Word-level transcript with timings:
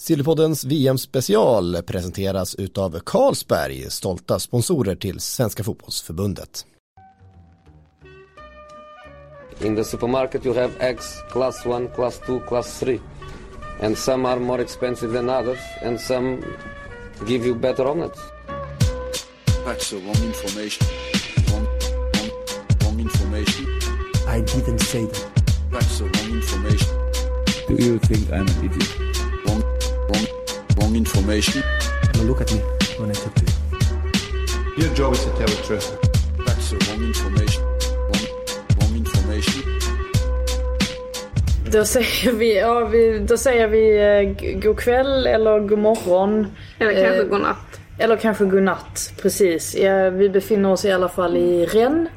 Sillypoddens 0.00 0.64
VM-special 0.64 1.82
presenteras 1.82 2.54
utav 2.54 3.00
Carlsberg, 3.04 3.92
stolta 3.92 4.38
sponsorer 4.38 4.96
till 4.96 5.20
Svenska 5.20 5.62
Fotbollsförbundet. 5.64 6.66
In 9.60 9.76
the 9.76 9.84
supermarket 9.84 10.44
you 10.44 10.54
have 10.54 10.72
eggs 10.80 11.22
class 11.30 11.66
1, 11.66 11.88
class 11.88 12.20
2, 12.26 12.40
class 12.40 12.78
3. 12.80 13.00
And 13.80 13.98
some 13.98 14.28
are 14.28 14.40
more 14.40 14.62
expensive 14.62 15.12
than 15.12 15.28
others 15.30 15.58
and 15.82 16.00
some 16.00 16.42
give 17.26 17.46
you 17.46 17.54
better 17.54 17.86
omelets. 17.86 18.20
That's 19.64 19.90
the 19.90 19.96
wrong 19.96 20.24
information. 20.24 20.86
Wrong, 21.50 21.66
wrong, 22.14 22.30
wrong 22.82 23.00
information. 23.00 23.66
I 24.28 24.40
didn't 24.40 24.78
say 24.78 25.06
that. 25.06 25.44
That's 25.72 25.98
the 25.98 26.04
wrong 26.04 26.36
information. 26.36 26.88
Do 27.68 27.84
you 27.84 27.98
think 27.98 28.30
I'm 28.32 28.46
an 28.46 28.64
idiot? 28.64 29.07
Wrong, 30.08 30.26
wrong, 30.76 30.96
information. 30.96 31.62
Now 32.14 32.22
look 32.22 32.40
at 32.40 32.52
me 32.52 32.60
when 32.98 33.10
I 33.10 33.14
talk 33.14 33.34
to 33.34 33.44
you. 33.44 34.84
Your 34.84 34.94
job 34.94 35.12
is 35.12 35.24
to 35.24 35.30
tell 35.30 35.46
the 35.46 35.62
truth. 35.66 35.88
That's 36.46 36.70
the 36.70 36.76
wrong 36.86 37.04
information. 37.04 37.62
Wrong, 38.08 38.26
wrong 38.76 38.96
information. 38.96 39.62
Då 41.72 41.84
säger 41.84 42.32
vi, 42.32 42.58
ja, 42.58 42.84
vi, 42.84 43.18
då 43.18 43.36
säger 43.36 43.68
vi 43.68 43.98
eh, 43.98 44.60
god 44.60 44.78
kväll 44.78 45.26
eller 45.26 45.60
god 45.60 45.78
morgon. 45.78 46.46
Eller 46.78 46.92
kanske 46.94 47.22
Eh, 47.22 47.28
godnatt. 47.28 47.80
Eller 47.98 48.16
kanske 48.16 48.44
godnatt, 48.44 49.12
precis. 49.22 49.74
Ja, 49.76 50.10
vi 50.10 50.28
befinner 50.28 50.72
oss 50.72 50.84
i 50.84 50.92
alla 50.92 51.08
fall 51.08 51.36
i 51.36 51.66
Rennes 51.66 52.08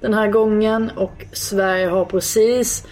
den 0.00 0.14
här 0.14 0.28
gången 0.28 0.90
och 0.96 1.24
Sverige 1.32 1.86
har 1.86 2.04
precis 2.04 2.86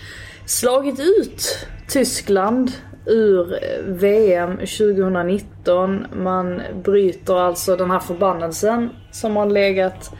slagit 0.46 1.00
ut 1.00 1.66
Tyskland 1.88 2.72
ur 3.06 3.52
eh, 3.52 3.84
VM 3.84 4.56
2019. 4.56 6.06
Man 6.12 6.62
bryter 6.84 7.34
alltså 7.34 7.76
den 7.76 7.90
här 7.90 7.98
förbannelsen 7.98 8.90
som 9.10 9.36
har 9.36 9.46
legat 9.46 10.10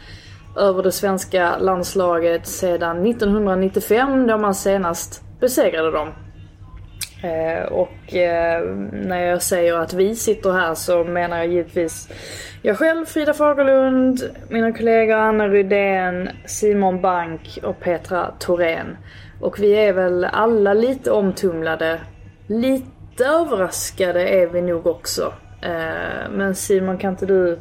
över 0.57 0.83
det 0.83 0.92
svenska 0.92 1.59
landslaget 1.59 2.47
sedan 2.47 3.07
1995 3.07 4.27
då 4.27 4.39
man 4.39 4.55
senast 4.55 5.23
besegrade 5.41 5.91
dem. 5.91 6.09
Eh, 7.23 7.73
och 7.73 8.15
eh, 8.15 8.65
när 8.92 9.20
jag 9.20 9.42
säger 9.42 9.75
att 9.75 9.95
vi 9.95 10.17
sitter 10.17 10.53
här 10.53 10.75
så 10.75 11.05
menar 11.05 11.37
jag 11.37 11.47
givetvis 11.47 12.09
jag 12.64 12.79
själv, 12.79 13.07
Frida 13.07 13.35
Fagerlund, 13.35 14.31
mina 14.48 14.73
kollegor 14.73 15.14
Anna 15.14 15.48
Rydén, 15.48 16.29
Simon 16.45 17.01
Bank 17.01 17.59
och 17.62 17.81
Petra 17.81 18.31
Thorén. 18.39 18.97
Och 19.41 19.61
vi 19.61 19.73
är 19.73 19.92
väl 19.92 20.25
alla 20.25 20.75
lite 20.75 21.11
omtumlade. 21.11 22.01
Lite 22.47 23.25
överraskade 23.25 24.29
är 24.29 24.47
vi 24.47 24.62
nog 24.62 24.87
också. 24.87 25.33
Eh, 25.61 26.31
men 26.31 26.55
Simon, 26.55 26.98
kan 26.98 27.11
inte 27.11 27.27
du 27.27 27.59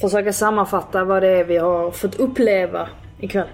försöka 0.00 0.32
sammanfatta 0.32 1.04
vad 1.04 1.22
det 1.22 1.28
är 1.28 1.44
vi 1.44 1.56
har 1.56 1.90
fått 1.90 2.14
uppleva 2.14 2.88
ikväll? 3.20 3.48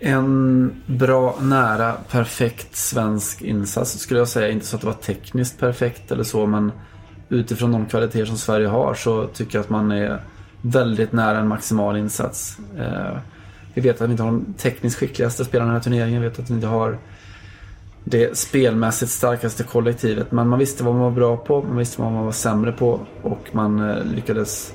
En 0.00 0.82
bra, 0.86 1.36
nära, 1.40 1.92
perfekt 2.10 2.76
svensk 2.76 3.42
insats 3.42 3.98
skulle 3.98 4.20
jag 4.20 4.28
säga. 4.28 4.48
Inte 4.48 4.66
så 4.66 4.76
att 4.76 4.82
det 4.82 4.86
var 4.86 4.94
tekniskt 4.94 5.58
perfekt 5.58 6.12
eller 6.12 6.24
så 6.24 6.46
men 6.46 6.72
utifrån 7.28 7.72
de 7.72 7.86
kvaliteter 7.86 8.24
som 8.24 8.36
Sverige 8.36 8.66
har 8.66 8.94
så 8.94 9.26
tycker 9.26 9.58
jag 9.58 9.64
att 9.64 9.70
man 9.70 9.92
är 9.92 10.20
väldigt 10.62 11.12
nära 11.12 11.38
en 11.38 11.48
maximal 11.48 11.96
insats. 11.96 12.58
Eh, 12.78 13.16
vi 13.74 13.80
vet 13.80 14.00
att 14.00 14.08
vi 14.08 14.10
inte 14.10 14.22
har 14.22 14.30
de 14.30 14.54
tekniskt 14.58 14.98
skickligaste 14.98 15.44
spelarna 15.44 15.70
i 15.70 15.70
den 15.70 15.76
här 15.76 15.82
turneringen. 15.82 16.22
Vi 16.22 16.28
vet 16.28 16.38
att 16.38 16.50
vi 16.50 16.54
inte 16.54 16.66
har 16.66 16.98
det 18.04 18.38
spelmässigt 18.38 19.10
starkaste 19.12 19.64
kollektivet. 19.64 20.32
Men 20.32 20.48
man 20.48 20.58
visste 20.58 20.84
vad 20.84 20.94
man 20.94 21.02
var 21.02 21.10
bra 21.10 21.36
på, 21.36 21.62
man 21.62 21.76
visste 21.76 22.02
vad 22.02 22.12
man 22.12 22.24
var 22.24 22.32
sämre 22.32 22.72
på 22.72 23.00
och 23.22 23.48
man 23.52 23.90
eh, 23.90 24.04
lyckades 24.04 24.74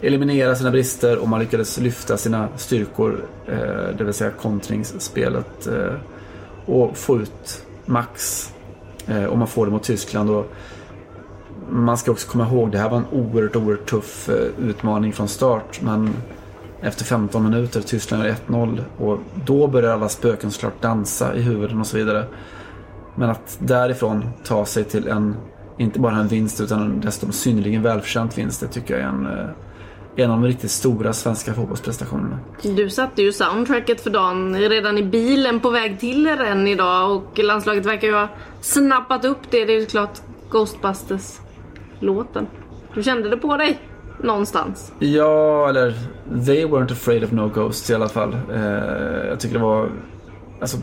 eliminera 0.00 0.54
sina 0.54 0.70
brister 0.70 1.18
och 1.18 1.28
man 1.28 1.40
lyckades 1.40 1.78
lyfta 1.78 2.16
sina 2.16 2.48
styrkor, 2.56 3.24
eh, 3.46 3.96
det 3.98 4.04
vill 4.04 4.14
säga 4.14 4.30
kontringsspelet 4.30 5.66
eh, 5.66 5.94
och 6.66 6.96
få 6.96 7.20
ut 7.20 7.66
max. 7.86 8.46
Och 9.30 9.38
man 9.38 9.48
får 9.48 9.66
det 9.66 9.72
mot 9.72 9.82
Tyskland. 9.82 10.30
Och 10.30 10.52
man 11.70 11.98
ska 11.98 12.10
också 12.10 12.28
komma 12.28 12.46
ihåg, 12.46 12.72
det 12.72 12.78
här 12.78 12.90
var 12.90 12.96
en 12.96 13.06
oerhört, 13.12 13.56
oerhört 13.56 13.90
tuff 13.90 14.30
utmaning 14.58 15.12
från 15.12 15.28
start. 15.28 15.80
Men 15.82 16.14
efter 16.80 17.04
15 17.04 17.44
minuter, 17.44 17.80
Tyskland 17.80 18.24
gör 18.24 18.34
1-0 18.46 18.80
och 18.98 19.18
då 19.44 19.66
börjar 19.66 19.92
alla 19.92 20.08
spöken 20.08 20.50
såklart 20.50 20.82
dansa 20.82 21.34
i 21.34 21.42
huvuden 21.42 21.80
och 21.80 21.86
så 21.86 21.96
vidare. 21.96 22.26
Men 23.14 23.30
att 23.30 23.58
därifrån 23.60 24.24
ta 24.44 24.64
sig 24.64 24.84
till 24.84 25.08
en, 25.08 25.36
inte 25.78 26.00
bara 26.00 26.16
en 26.16 26.28
vinst 26.28 26.60
utan 26.60 26.82
en 26.82 27.00
dessutom 27.00 27.32
synnerligen 27.32 27.82
välförtjänt 27.82 28.38
vinst, 28.38 28.60
det 28.60 28.66
tycker 28.66 28.94
jag 28.94 29.02
är 29.02 29.08
en, 29.08 29.26
eh, 29.26 29.46
en 30.16 30.30
av 30.30 30.40
de 30.40 30.46
riktigt 30.46 30.70
stora 30.70 31.12
svenska 31.12 31.54
fotbollsprestationerna. 31.54 32.38
Du 32.62 32.90
satte 32.90 33.22
ju 33.22 33.32
soundtracket 33.32 34.00
för 34.00 34.10
dagen 34.10 34.56
redan 34.56 34.98
i 34.98 35.02
bilen 35.02 35.60
på 35.60 35.70
väg 35.70 36.00
till 36.00 36.26
Rennes 36.26 36.68
idag 36.68 37.16
och 37.16 37.38
landslaget 37.38 37.86
verkar 37.86 38.08
ju 38.08 38.14
ha 38.14 38.28
snappat 38.60 39.24
upp 39.24 39.50
det. 39.50 39.64
Det 39.64 39.72
är 39.72 39.80
ju 39.80 39.86
klart 39.86 40.20
Ghostbusters-låten. 40.50 42.46
Du 42.94 43.02
kände 43.02 43.28
det 43.28 43.36
på 43.36 43.56
dig 43.56 43.78
någonstans? 44.22 44.92
Ja, 44.98 45.68
eller 45.68 45.94
they 46.46 46.64
weren't 46.64 46.92
afraid 46.92 47.24
of 47.24 47.32
no 47.32 47.48
ghosts 47.48 47.90
i 47.90 47.94
alla 47.94 48.08
fall. 48.08 48.36
Eh, 48.54 48.60
jag 49.28 49.40
tycker 49.40 49.54
det 49.54 49.64
var... 49.64 49.90
Alltså, 50.60 50.76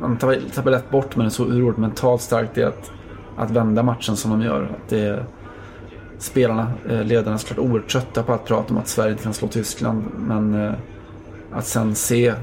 man 0.00 0.16
tappar, 0.16 0.70
lätt 0.70 0.90
bort 0.90 1.16
men 1.16 1.24
det 1.24 1.28
är 1.28 1.30
så 1.30 1.44
oerhört 1.44 1.76
mentalt 1.76 2.22
starkt 2.22 2.54
det 2.54 2.64
att, 2.64 2.92
att 3.36 3.50
vända 3.50 3.82
matchen 3.82 4.16
som 4.16 4.30
de 4.30 4.42
gör. 4.42 4.62
Att 4.62 4.88
det, 4.88 5.24
spelarna, 6.18 6.72
eh, 6.88 7.04
ledarna 7.04 7.34
är 7.34 7.38
såklart 7.38 7.58
oerhört 7.58 7.88
trötta 7.88 8.22
på 8.22 8.32
att 8.32 8.44
prata 8.44 8.74
om 8.74 8.78
att 8.78 8.88
Sverige 8.88 9.10
inte 9.10 9.22
kan 9.22 9.34
slå 9.34 9.48
Tyskland. 9.48 10.04
Men 10.16 10.54
eh, 10.54 10.72
att 11.52 11.66
sen 11.66 11.94
se 11.94 12.34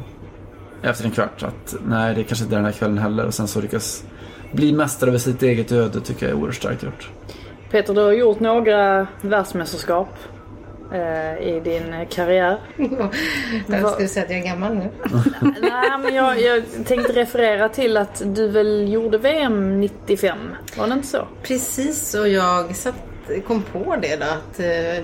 efter 0.81 1.05
en 1.05 1.11
kvart 1.11 1.43
att 1.43 1.75
nej, 1.87 2.15
det 2.15 2.23
kanske 2.23 2.43
inte 2.43 2.55
är 2.55 2.57
den 2.57 2.65
här 2.65 2.71
kvällen 2.71 2.97
heller. 2.97 3.25
Och 3.25 3.33
sen 3.33 3.47
så 3.47 3.61
lyckas 3.61 4.03
bli 4.51 4.73
mästare 4.73 5.09
över 5.09 5.19
sitt 5.19 5.43
eget 5.43 5.71
öde 5.71 6.01
tycker 6.01 6.25
jag 6.25 6.35
är 6.35 6.39
oerhört 6.39 6.55
starkt 6.55 6.83
gjort. 6.83 7.09
Peter, 7.71 7.93
du 7.93 8.01
har 8.01 8.11
gjort 8.11 8.39
några 8.39 9.07
världsmästerskap 9.21 10.09
i 11.41 11.61
din 11.63 12.05
karriär. 12.09 12.57
Jag 13.67 13.89
skulle 13.91 14.07
säga 14.07 14.25
att 14.25 14.31
jag 14.31 14.39
är 14.39 14.45
gammal 14.45 14.75
nu. 14.75 14.89
Nej, 15.61 15.97
men 16.03 16.15
jag, 16.15 16.41
jag 16.41 16.63
tänkte 16.85 17.13
referera 17.13 17.69
till 17.69 17.97
att 17.97 18.21
du 18.25 18.47
väl 18.47 18.93
gjorde 18.93 19.17
VM 19.17 19.79
95? 19.79 20.37
Var 20.77 20.87
det 20.87 20.93
inte 20.93 21.07
så? 21.07 21.27
Precis, 21.43 22.13
och 22.13 22.27
jag 22.27 22.75
satt, 22.75 22.95
kom 23.47 23.61
på 23.61 23.95
det 24.01 24.15
då 24.15 24.25
att 24.25 24.59
eh, 24.59 24.95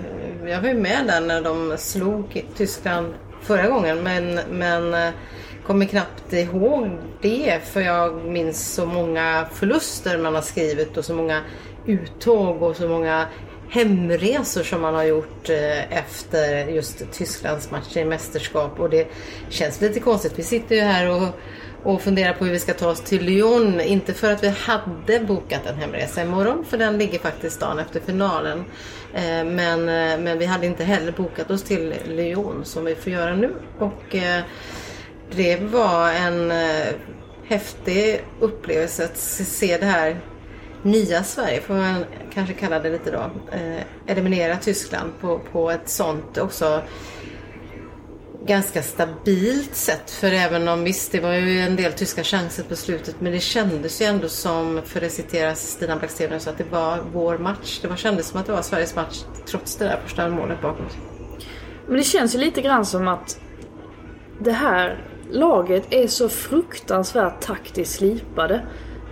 jag 0.49 0.61
var 0.61 0.67
ju 0.69 0.73
med 0.73 1.05
där 1.07 1.21
när 1.21 1.41
de 1.41 1.77
slog 1.77 2.45
Tyskland 2.55 3.13
förra 3.41 3.67
gången 3.67 4.03
men, 4.03 4.39
men 4.49 4.93
eh, 4.93 5.13
kommer 5.65 5.85
knappt 5.85 6.33
ihåg 6.33 6.89
det 7.21 7.59
för 7.63 7.81
jag 7.81 8.25
minns 8.25 8.73
så 8.73 8.85
många 8.85 9.47
förluster 9.53 10.17
man 10.17 10.35
har 10.35 10.41
skrivit 10.41 10.97
och 10.97 11.05
så 11.05 11.13
många 11.13 11.41
uttåg 11.85 12.61
och 12.61 12.75
så 12.75 12.87
många 12.87 13.25
hemresor 13.69 14.63
som 14.63 14.81
man 14.81 14.95
har 14.95 15.03
gjort 15.03 15.49
eh, 15.49 15.97
efter 15.97 16.67
just 16.67 17.11
Tysklands 17.11 17.71
match 17.71 17.97
i 17.97 18.05
mästerskap 18.05 18.79
och 18.79 18.89
det 18.89 19.07
känns 19.49 19.81
lite 19.81 19.99
konstigt. 19.99 20.33
Vi 20.35 20.43
sitter 20.43 20.75
ju 20.75 20.81
här 20.81 21.09
och, 21.09 21.27
och 21.83 22.01
funderar 22.01 22.33
på 22.33 22.45
hur 22.45 22.51
vi 22.51 22.59
ska 22.59 22.73
ta 22.73 22.89
oss 22.89 23.01
till 23.01 23.23
Lyon. 23.23 23.81
Inte 23.81 24.13
för 24.13 24.31
att 24.31 24.43
vi 24.43 24.49
hade 24.49 25.19
bokat 25.19 25.65
en 25.65 25.75
hemresa 25.75 26.21
imorgon 26.21 26.65
för 26.65 26.77
den 26.77 26.97
ligger 26.97 27.19
faktiskt 27.19 27.59
dagen 27.59 27.79
efter 27.79 27.99
finalen. 27.99 28.65
Eh, 29.13 29.45
men, 29.45 29.79
eh, 29.79 30.19
men 30.19 30.39
vi 30.39 30.45
hade 30.45 30.65
inte 30.65 30.83
heller 30.83 31.11
bokat 31.11 31.51
oss 31.51 31.63
till 31.63 31.93
Lyon 32.07 32.65
som 32.65 32.85
vi 32.85 32.95
får 32.95 33.13
göra 33.13 33.35
nu. 33.35 33.51
Och 33.79 34.15
det 35.35 35.61
var 35.61 36.09
en 36.09 36.53
häftig 37.47 38.21
upplevelse 38.39 39.05
att 39.05 39.17
se 39.17 39.77
det 39.77 39.85
här 39.85 40.17
nya 40.83 41.23
Sverige, 41.23 41.61
får 41.61 41.73
man 41.73 42.05
kanske 42.33 42.53
kalla 42.53 42.79
det 42.79 42.89
lite 42.89 43.11
då, 43.11 43.31
eh, 43.51 43.81
eliminera 44.07 44.57
Tyskland 44.57 45.11
på, 45.21 45.39
på 45.51 45.71
ett 45.71 45.89
sånt 45.89 46.37
också 46.37 46.81
ganska 48.47 48.83
stabilt 48.83 49.75
sätt. 49.75 50.11
För 50.11 50.31
även 50.31 50.67
om 50.67 50.83
visst, 50.83 51.11
det 51.11 51.19
var 51.19 51.33
ju 51.33 51.59
en 51.59 51.75
del 51.75 51.93
tyska 51.93 52.23
chanser 52.23 52.63
på 52.63 52.75
slutet, 52.75 53.21
men 53.21 53.31
det 53.31 53.39
kändes 53.39 54.01
ju 54.01 54.05
ändå 54.05 54.29
som, 54.29 54.81
för 54.85 55.05
att 55.05 55.11
citera 55.11 55.55
Stina 55.55 55.95
Blackstenius, 55.95 56.43
så 56.43 56.49
att 56.49 56.57
det 56.57 56.71
var 56.71 56.99
vår 57.13 57.37
match. 57.37 57.79
Det 57.81 57.87
var, 57.87 57.95
kändes 57.95 58.27
som 58.27 58.39
att 58.39 58.45
det 58.45 58.51
var 58.51 58.61
Sveriges 58.61 58.95
match 58.95 59.23
trots 59.45 59.75
det 59.75 59.85
där 59.85 59.99
första 60.03 60.29
målet 60.29 60.61
bakåt. 60.61 60.97
Men 61.87 61.97
det 61.97 62.03
känns 62.03 62.35
ju 62.35 62.39
lite 62.39 62.61
grann 62.61 62.85
som 62.85 63.07
att 63.07 63.39
det 64.39 64.51
här 64.51 65.03
laget 65.31 65.83
är 65.89 66.07
så 66.07 66.29
fruktansvärt 66.29 67.41
taktiskt 67.41 67.95
slipade. 67.95 68.65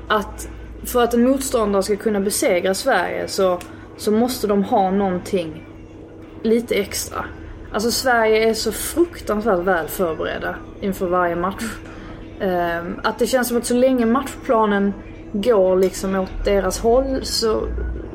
Att 0.08 0.48
för 0.86 1.04
att 1.04 1.14
en 1.14 1.24
motståndare 1.24 1.84
ska 1.84 1.96
kunna 1.96 2.20
besegra 2.20 2.74
Sverige 2.74 3.28
så, 3.28 3.60
så 3.98 4.12
måste 4.12 4.48
de 4.48 4.64
ha 4.64 4.92
någonting 4.92 5.64
lite 6.44 6.76
extra. 6.76 7.26
Alltså 7.72 7.92
Sverige 7.92 8.50
är 8.50 8.54
så 8.54 8.72
fruktansvärt 8.72 9.60
väl 9.60 9.88
förberedda 9.88 10.56
inför 10.82 11.08
varje 11.08 11.36
match. 11.36 11.64
Ehm, 12.40 13.00
att 13.04 13.20
det 13.20 13.28
känns 13.28 13.48
som 13.48 13.58
att 13.58 13.66
så 13.66 13.74
länge 13.74 14.06
matchplanen 14.06 14.94
går 15.34 15.76
liksom 15.76 16.16
åt 16.16 16.46
deras 16.46 16.80
håll 16.80 17.20
så, 17.22 17.68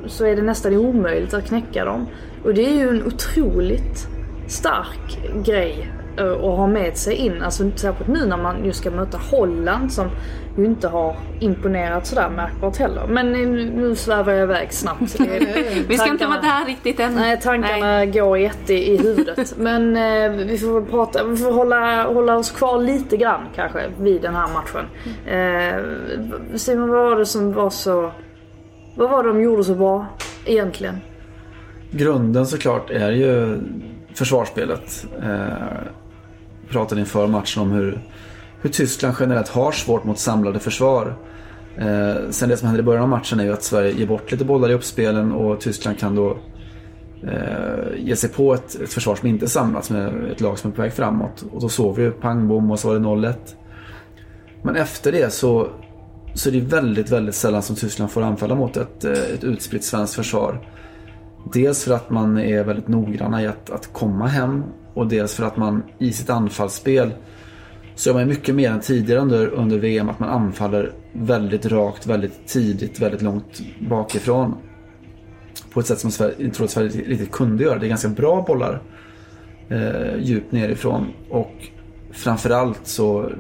så 0.07 0.27
är 0.27 0.37
det 0.37 0.43
nästan 0.43 0.77
omöjligt 0.77 1.35
att 1.35 1.47
knäcka 1.47 1.85
dem. 1.85 2.07
Och 2.45 2.55
det 2.55 2.67
är 2.67 2.75
ju 2.75 2.89
en 2.89 3.07
otroligt 3.07 4.07
stark 4.49 5.19
grej 5.45 5.93
eh, 6.19 6.33
att 6.33 6.41
ha 6.41 6.67
med 6.67 6.97
sig 6.97 7.15
in. 7.15 7.43
Alltså 7.43 7.71
särskilt 7.75 8.09
nu 8.09 8.27
när 8.27 8.37
man 8.37 8.65
just 8.65 8.81
ska 8.81 8.91
möta 8.91 9.19
Holland 9.31 9.93
som 9.93 10.11
ju 10.61 10.67
inte 10.67 10.89
har 10.89 11.17
imponerat 11.41 12.07
sådär 12.07 12.31
märkbart 12.31 12.77
heller. 12.77 13.07
Men 13.07 13.33
nu, 13.33 13.71
nu 13.71 13.95
svävar 13.95 14.33
jag 14.33 14.43
iväg 14.43 14.73
snabbt. 14.73 15.21
Vi 15.89 15.99
ska 15.99 16.09
inte 16.09 16.27
vara 16.27 16.41
där 16.41 16.65
riktigt 16.65 17.01
än. 17.01 17.15
Nej, 17.15 17.41
tankarna 17.41 18.07
går 18.07 18.39
jätte 18.39 18.75
i 18.75 18.97
huvudet. 18.97 19.55
Men 19.59 19.97
eh, 19.97 20.47
vi 20.47 20.59
får 20.59 20.83
prata, 20.83 21.25
vi 21.25 21.37
får 21.37 21.53
hålla, 21.53 22.03
hålla 22.05 22.37
oss 22.37 22.51
kvar 22.51 22.79
lite 22.79 23.17
grann 23.17 23.41
kanske 23.55 23.91
vid 24.01 24.23
den 24.23 24.35
här 24.35 24.49
matchen. 24.53 24.87
Eh, 25.27 26.57
Simon, 26.57 26.89
vad 26.89 27.11
var 27.11 27.17
det 27.17 27.27
som 27.27 27.53
var 27.53 27.71
så... 27.71 28.12
Vad 28.95 29.11
var 29.11 29.23
det 29.23 29.29
de 29.29 29.43
gjorde 29.43 29.65
så 29.65 29.75
bra 29.75 30.07
egentligen? 30.45 31.01
Grunden 31.91 32.47
såklart 32.47 32.91
är 32.91 33.11
ju 33.11 33.59
försvarsspelet. 34.15 35.07
Eh, 35.23 35.49
pratade 36.69 37.01
inför 37.01 37.27
matchen 37.27 37.62
om 37.62 37.71
hur, 37.71 38.01
hur 38.61 38.71
Tyskland 38.71 39.15
generellt 39.21 39.49
har 39.49 39.73
svårt 39.73 40.05
mot 40.05 40.19
samlade 40.19 40.59
försvar. 40.59 41.17
Eh, 41.77 42.31
sen 42.31 42.49
det 42.49 42.57
som 42.57 42.67
händer 42.67 42.83
i 42.83 42.85
början 42.85 43.03
av 43.03 43.09
matchen 43.09 43.41
är 43.41 43.45
ju 43.45 43.53
att 43.53 43.62
Sverige 43.62 43.93
ger 43.93 44.07
bort 44.07 44.33
lite 44.33 44.45
bollar 44.45 44.71
i 44.71 44.75
uppspelen 44.75 45.33
och 45.33 45.61
Tyskland 45.61 45.99
kan 45.99 46.15
då 46.15 46.39
eh, 47.23 47.97
ge 47.97 48.17
sig 48.17 48.31
på 48.31 48.55
ett, 48.55 48.75
ett 48.75 48.93
försvar 48.93 49.15
som 49.15 49.29
inte 49.29 49.45
är 49.45 49.49
samlat 49.49 49.91
med 49.91 50.31
ett 50.33 50.41
lag 50.41 50.59
som 50.59 50.71
är 50.71 50.75
på 50.75 50.83
väg 50.83 50.93
framåt. 50.93 51.45
Och 51.53 51.61
då 51.61 51.69
såg 51.69 51.97
vi 51.97 52.03
ju 52.03 52.11
pang 52.11 52.49
bom 52.49 52.71
och 52.71 52.79
så 52.79 52.89
var 52.89 52.95
det 52.95 53.01
0-1. 53.01 53.35
Men 54.62 54.77
efter 54.77 55.12
det 55.12 55.33
så, 55.33 55.69
så 56.35 56.49
är 56.49 56.53
det 56.53 56.61
väldigt, 56.61 57.11
väldigt 57.11 57.35
sällan 57.35 57.62
som 57.62 57.77
Tyskland 57.77 58.11
får 58.11 58.23
anfalla 58.23 58.55
mot 58.55 58.77
ett, 58.77 59.05
eh, 59.05 59.12
ett 59.12 59.45
utspritt 59.45 59.85
svenskt 59.85 60.15
försvar. 60.15 60.69
Dels 61.53 61.85
för 61.85 61.95
att 61.95 62.11
man 62.11 62.39
är 62.39 62.65
väldigt 62.65 62.89
noggranna 62.89 63.43
i 63.43 63.47
att, 63.47 63.71
att 63.71 63.93
komma 63.93 64.27
hem 64.27 64.65
och 64.95 65.07
dels 65.07 65.35
för 65.35 65.45
att 65.45 65.57
man 65.57 65.83
i 65.99 66.12
sitt 66.12 66.31
anfallsspel 66.31 67.12
så 68.00 68.14
man 68.14 68.29
mycket 68.29 68.55
mer 68.55 68.70
än 68.70 68.81
tidigare 68.81 69.20
under, 69.20 69.47
under 69.47 69.79
VM 69.79 70.08
att 70.08 70.19
man 70.19 70.29
anfaller 70.29 70.93
väldigt 71.12 71.67
rakt, 71.67 72.06
väldigt 72.06 72.47
tidigt, 72.47 73.00
väldigt 73.00 73.23
långt 73.23 73.62
bakifrån. 73.79 74.56
På 75.73 75.81
ett 75.81 75.87
sätt 75.87 75.99
som 75.99 76.11
Sverige, 76.11 76.35
jag 76.38 76.55
tror 76.55 76.64
att 76.64 76.70
Sverige 76.70 76.88
riktigt 76.88 77.31
kunde 77.31 77.64
göra. 77.64 77.79
Det 77.79 77.87
är 77.87 77.88
ganska 77.88 78.08
bra 78.08 78.44
bollar 78.47 78.82
eh, 79.69 80.17
djupt 80.19 80.52
nerifrån 80.52 81.06
och 81.31 81.52
framförallt 82.11 82.81
så, 82.87 83.31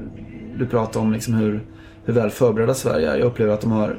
du 0.56 0.66
pratar 0.66 1.00
om 1.00 1.12
liksom 1.12 1.34
hur, 1.34 1.60
hur 2.04 2.14
väl 2.14 2.30
förberedda 2.30 2.74
Sverige 2.74 3.10
är. 3.10 3.16
Jag 3.16 3.26
upplever 3.26 3.52
att 3.52 3.60
de 3.60 3.70
har 3.70 3.98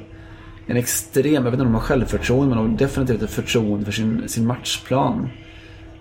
en 0.65 0.77
extrem, 0.77 1.33
jag 1.33 1.43
vet 1.43 1.53
inte 1.53 1.61
om 1.61 1.67
de 1.67 1.73
har 1.73 1.81
självförtroende, 1.81 2.55
men 2.55 2.63
de 2.63 2.71
har 2.71 2.77
definitivt 2.77 3.21
ett 3.21 3.31
förtroende 3.31 3.85
för 3.85 3.91
sin, 3.91 4.29
sin 4.29 4.45
matchplan. 4.45 5.29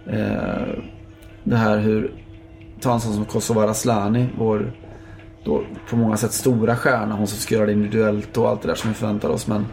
Eh, 0.07 0.69
det 1.45 1.57
här 1.57 1.79
hur, 1.79 2.13
ta 2.81 2.95
en 2.95 3.01
sån 3.01 3.15
som 3.15 3.25
Kosovare 3.25 3.71
Asllani, 3.71 4.29
vår 4.39 4.73
då 5.45 5.63
på 5.91 5.97
många 5.97 6.17
sätt 6.17 6.33
stora 6.33 6.77
stjärna, 6.77 7.15
hon 7.15 7.27
som 7.27 7.39
ska 7.39 7.55
göra 7.55 7.67
det 7.67 7.73
individuellt 7.73 8.37
och 8.37 8.49
allt 8.49 8.63
det 8.63 8.69
där 8.69 8.75
som 8.75 8.91
vi 8.91 8.95
förväntar 8.95 9.29
oss. 9.29 9.47
Men 9.47 9.67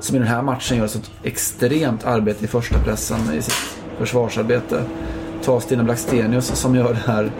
som 0.00 0.16
i 0.16 0.18
den 0.18 0.28
här 0.28 0.42
matchen 0.42 0.78
gör 0.78 0.86
så 0.86 0.98
ett 0.98 1.10
extremt 1.22 2.04
arbete 2.04 2.44
i 2.44 2.48
första 2.48 2.78
pressen 2.78 3.34
i 3.34 3.42
sitt 3.42 3.54
försvarsarbete. 3.98 4.84
Ta 5.44 5.60
Stina 5.60 5.84
Blackstenius 5.84 6.46
som 6.46 6.74
gör 6.74 6.88
det 6.88 7.12
här 7.12 7.30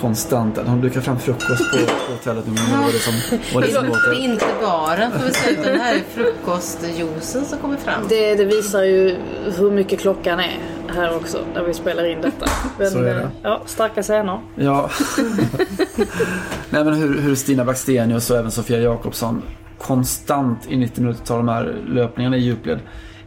konstant. 0.00 0.58
Hon 0.66 0.80
dukar 0.80 1.00
fram 1.00 1.18
frukost 1.18 1.72
på, 1.72 1.78
på 1.86 2.12
hotellet 2.12 2.46
nu. 2.46 2.52
Men 2.52 2.80
var 2.80 2.92
det 2.92 2.98
som, 2.98 3.14
vad 3.54 3.54
var 3.54 3.62
det 3.62 3.74
som 3.74 4.10
Det 4.10 4.16
är 4.16 4.24
inte 4.24 4.46
baren 4.60 5.12
får 5.12 5.26
vi 5.26 5.32
säga 5.32 5.60
utan 5.60 5.72
det 5.72 5.78
här 5.78 5.94
är 5.94 6.02
frukostjuicen 6.14 7.44
som 7.44 7.58
kommer 7.58 7.76
fram. 7.76 8.02
Det, 8.08 8.34
det 8.34 8.44
visar 8.44 8.82
ju 8.82 9.16
hur 9.58 9.70
mycket 9.70 10.00
klockan 10.00 10.40
är 10.40 10.58
här 10.92 11.16
också 11.16 11.38
när 11.54 11.62
vi 11.64 11.74
spelar 11.74 12.04
in 12.04 12.20
detta. 12.20 12.46
Men, 12.78 12.90
Så 12.90 12.98
är 12.98 13.02
det. 13.14 13.20
eh, 13.22 13.28
Ja, 13.42 13.62
starka 13.66 14.02
scener. 14.02 14.40
Ja. 14.56 14.90
Nej 16.70 16.84
men 16.84 16.94
hur, 16.94 17.20
hur 17.20 17.34
Stina 17.34 17.64
Blackstenius 17.64 18.30
och 18.30 18.36
även 18.36 18.50
Sofia 18.50 18.78
Jakobsson 18.78 19.42
konstant 19.78 20.58
i 20.70 20.76
90 20.76 21.02
minuter 21.02 21.24
tar 21.24 21.36
de 21.36 21.48
här 21.48 21.76
löpningarna 21.88 22.36
i 22.36 22.40
djupled. 22.40 22.78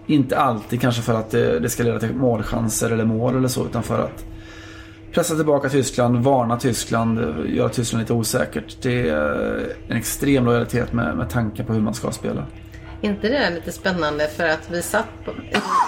Inte 0.07 0.37
alltid 0.37 0.81
kanske 0.81 1.01
för 1.01 1.13
att 1.13 1.31
det, 1.31 1.59
det 1.59 1.69
ska 1.69 1.83
leda 1.83 1.99
till 1.99 2.13
målchanser 2.15 2.89
eller 2.91 3.05
mål 3.05 3.37
eller 3.37 3.47
så 3.47 3.65
utan 3.65 3.83
för 3.83 3.99
att 4.03 4.25
pressa 5.13 5.35
tillbaka 5.35 5.69
Tyskland, 5.69 6.17
varna 6.23 6.57
Tyskland, 6.57 7.19
göra 7.47 7.69
Tyskland 7.69 8.01
lite 8.01 8.13
osäkert. 8.13 8.77
Det 8.81 9.09
är 9.09 9.59
en 9.87 9.97
extrem 9.97 10.45
lojalitet 10.45 10.93
med, 10.93 11.17
med 11.17 11.29
tanke 11.29 11.63
på 11.63 11.73
hur 11.73 11.81
man 11.81 11.93
ska 11.93 12.11
spela. 12.11 12.43
Inte 13.05 13.27
det 13.29 13.39
där 13.39 13.51
lite 13.51 13.71
spännande 13.71 14.27
för 14.27 14.43
att 14.47 14.69
vi 14.71 14.81
satt 14.81 15.05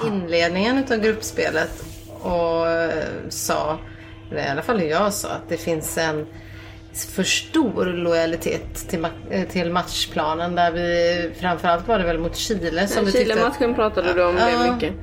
i 0.04 0.08
inledningen 0.08 0.84
av 0.92 0.98
gruppspelet 0.98 1.84
och 2.22 2.68
eh, 2.69 3.04
sa, 3.30 3.80
eller 4.31 4.42
i 4.46 4.48
alla 4.50 4.62
fall 4.62 4.84
jag 4.84 5.14
sa, 5.14 5.30
att 5.30 5.50
det 5.50 5.58
finns 5.58 5.98
en 5.98 6.25
för 7.16 7.24
stor 7.24 7.86
lojalitet 7.86 8.90
till, 8.90 9.00
ma- 9.00 9.10
eh, 9.31 9.48
till 9.48 9.72
matchplanen 9.72 10.56
där 10.56 10.72
vi 10.72 11.30
framförallt 11.40 11.88
var 11.88 12.00
det 12.00 12.06
väl 12.06 12.18
mot 12.19 12.36
Chile 12.36 12.88
som 12.88 13.06
vi 13.06 13.12
tyckte 13.12 13.34
att- 13.34 13.38
Chile-matchen 13.40 13.75
pratade 13.75 14.14
du 14.14 14.24
om 14.25 14.38
Ja. 14.38 14.46
det 14.64 14.72
mycket. 14.74 14.94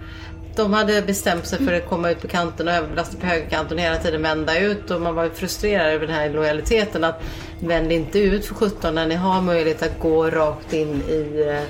de 0.56 0.72
hade 0.72 1.02
bestämt 1.02 1.46
sig 1.46 1.58
för 1.66 1.72
att 1.72 1.88
komma 1.88 2.10
ut 2.10 2.20
på 2.20 2.28
kanten 2.28 2.68
och 2.68 2.74
överbelasta 2.74 3.16
på 3.20 3.26
högerkanten 3.26 3.78
och 3.78 3.84
hela 3.84 3.96
tiden 3.96 4.22
vända 4.22 4.58
ut. 4.58 4.90
Och 4.90 5.00
man 5.00 5.14
var 5.14 5.24
ju 5.24 5.30
frustrerad 5.30 5.86
över 5.86 6.06
den 6.06 6.16
här 6.16 6.30
lojaliteten. 6.30 7.04
Att 7.04 7.22
vänd 7.60 7.92
inte 7.92 8.18
ut 8.18 8.46
för 8.46 8.54
17 8.54 8.94
när 8.94 9.06
ni 9.06 9.14
har 9.14 9.40
möjlighet 9.42 9.82
att 9.82 9.98
gå 10.00 10.30
rakt 10.30 10.72
in 10.72 11.02
i, 11.08 11.44
eh, 11.48 11.62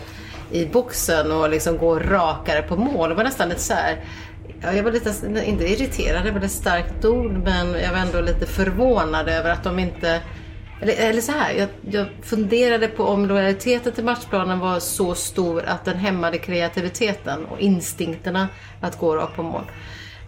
i 0.50 0.66
boxen 0.66 1.32
och 1.32 1.50
liksom 1.50 1.78
gå 1.78 1.98
rakare 1.98 2.62
på 2.62 2.76
mål. 2.76 3.08
Det 3.08 3.14
var 3.14 3.24
nästan 3.24 3.48
lite 3.48 3.60
så 3.60 3.74
här. 3.74 4.04
Ja, 4.62 4.72
jag 4.72 4.82
var 4.82 4.92
lite, 4.92 5.14
inte 5.46 5.64
irriterad, 5.64 6.24
det 6.24 6.30
var 6.30 6.40
ett 6.40 6.50
starkt 6.50 7.04
ord, 7.04 7.32
men 7.32 7.72
jag 7.82 7.90
var 7.90 7.98
ändå 7.98 8.20
lite 8.20 8.46
förvånad 8.46 9.28
över 9.28 9.50
att 9.50 9.64
de 9.64 9.78
inte 9.78 10.20
eller, 10.80 10.94
eller 10.94 11.20
så 11.20 11.32
här, 11.32 11.52
jag, 11.52 11.68
jag 11.90 12.06
funderade 12.22 12.88
på 12.88 13.04
om 13.04 13.26
lojaliteten 13.26 13.92
till 13.92 14.04
matchplanen 14.04 14.58
var 14.58 14.80
så 14.80 15.14
stor 15.14 15.64
att 15.64 15.84
den 15.84 15.96
hämmade 15.96 16.38
kreativiteten 16.38 17.44
och 17.44 17.60
instinkterna 17.60 18.48
att 18.80 18.98
gå 18.98 19.16
rakt 19.16 19.36
på 19.36 19.42
mål. 19.42 19.62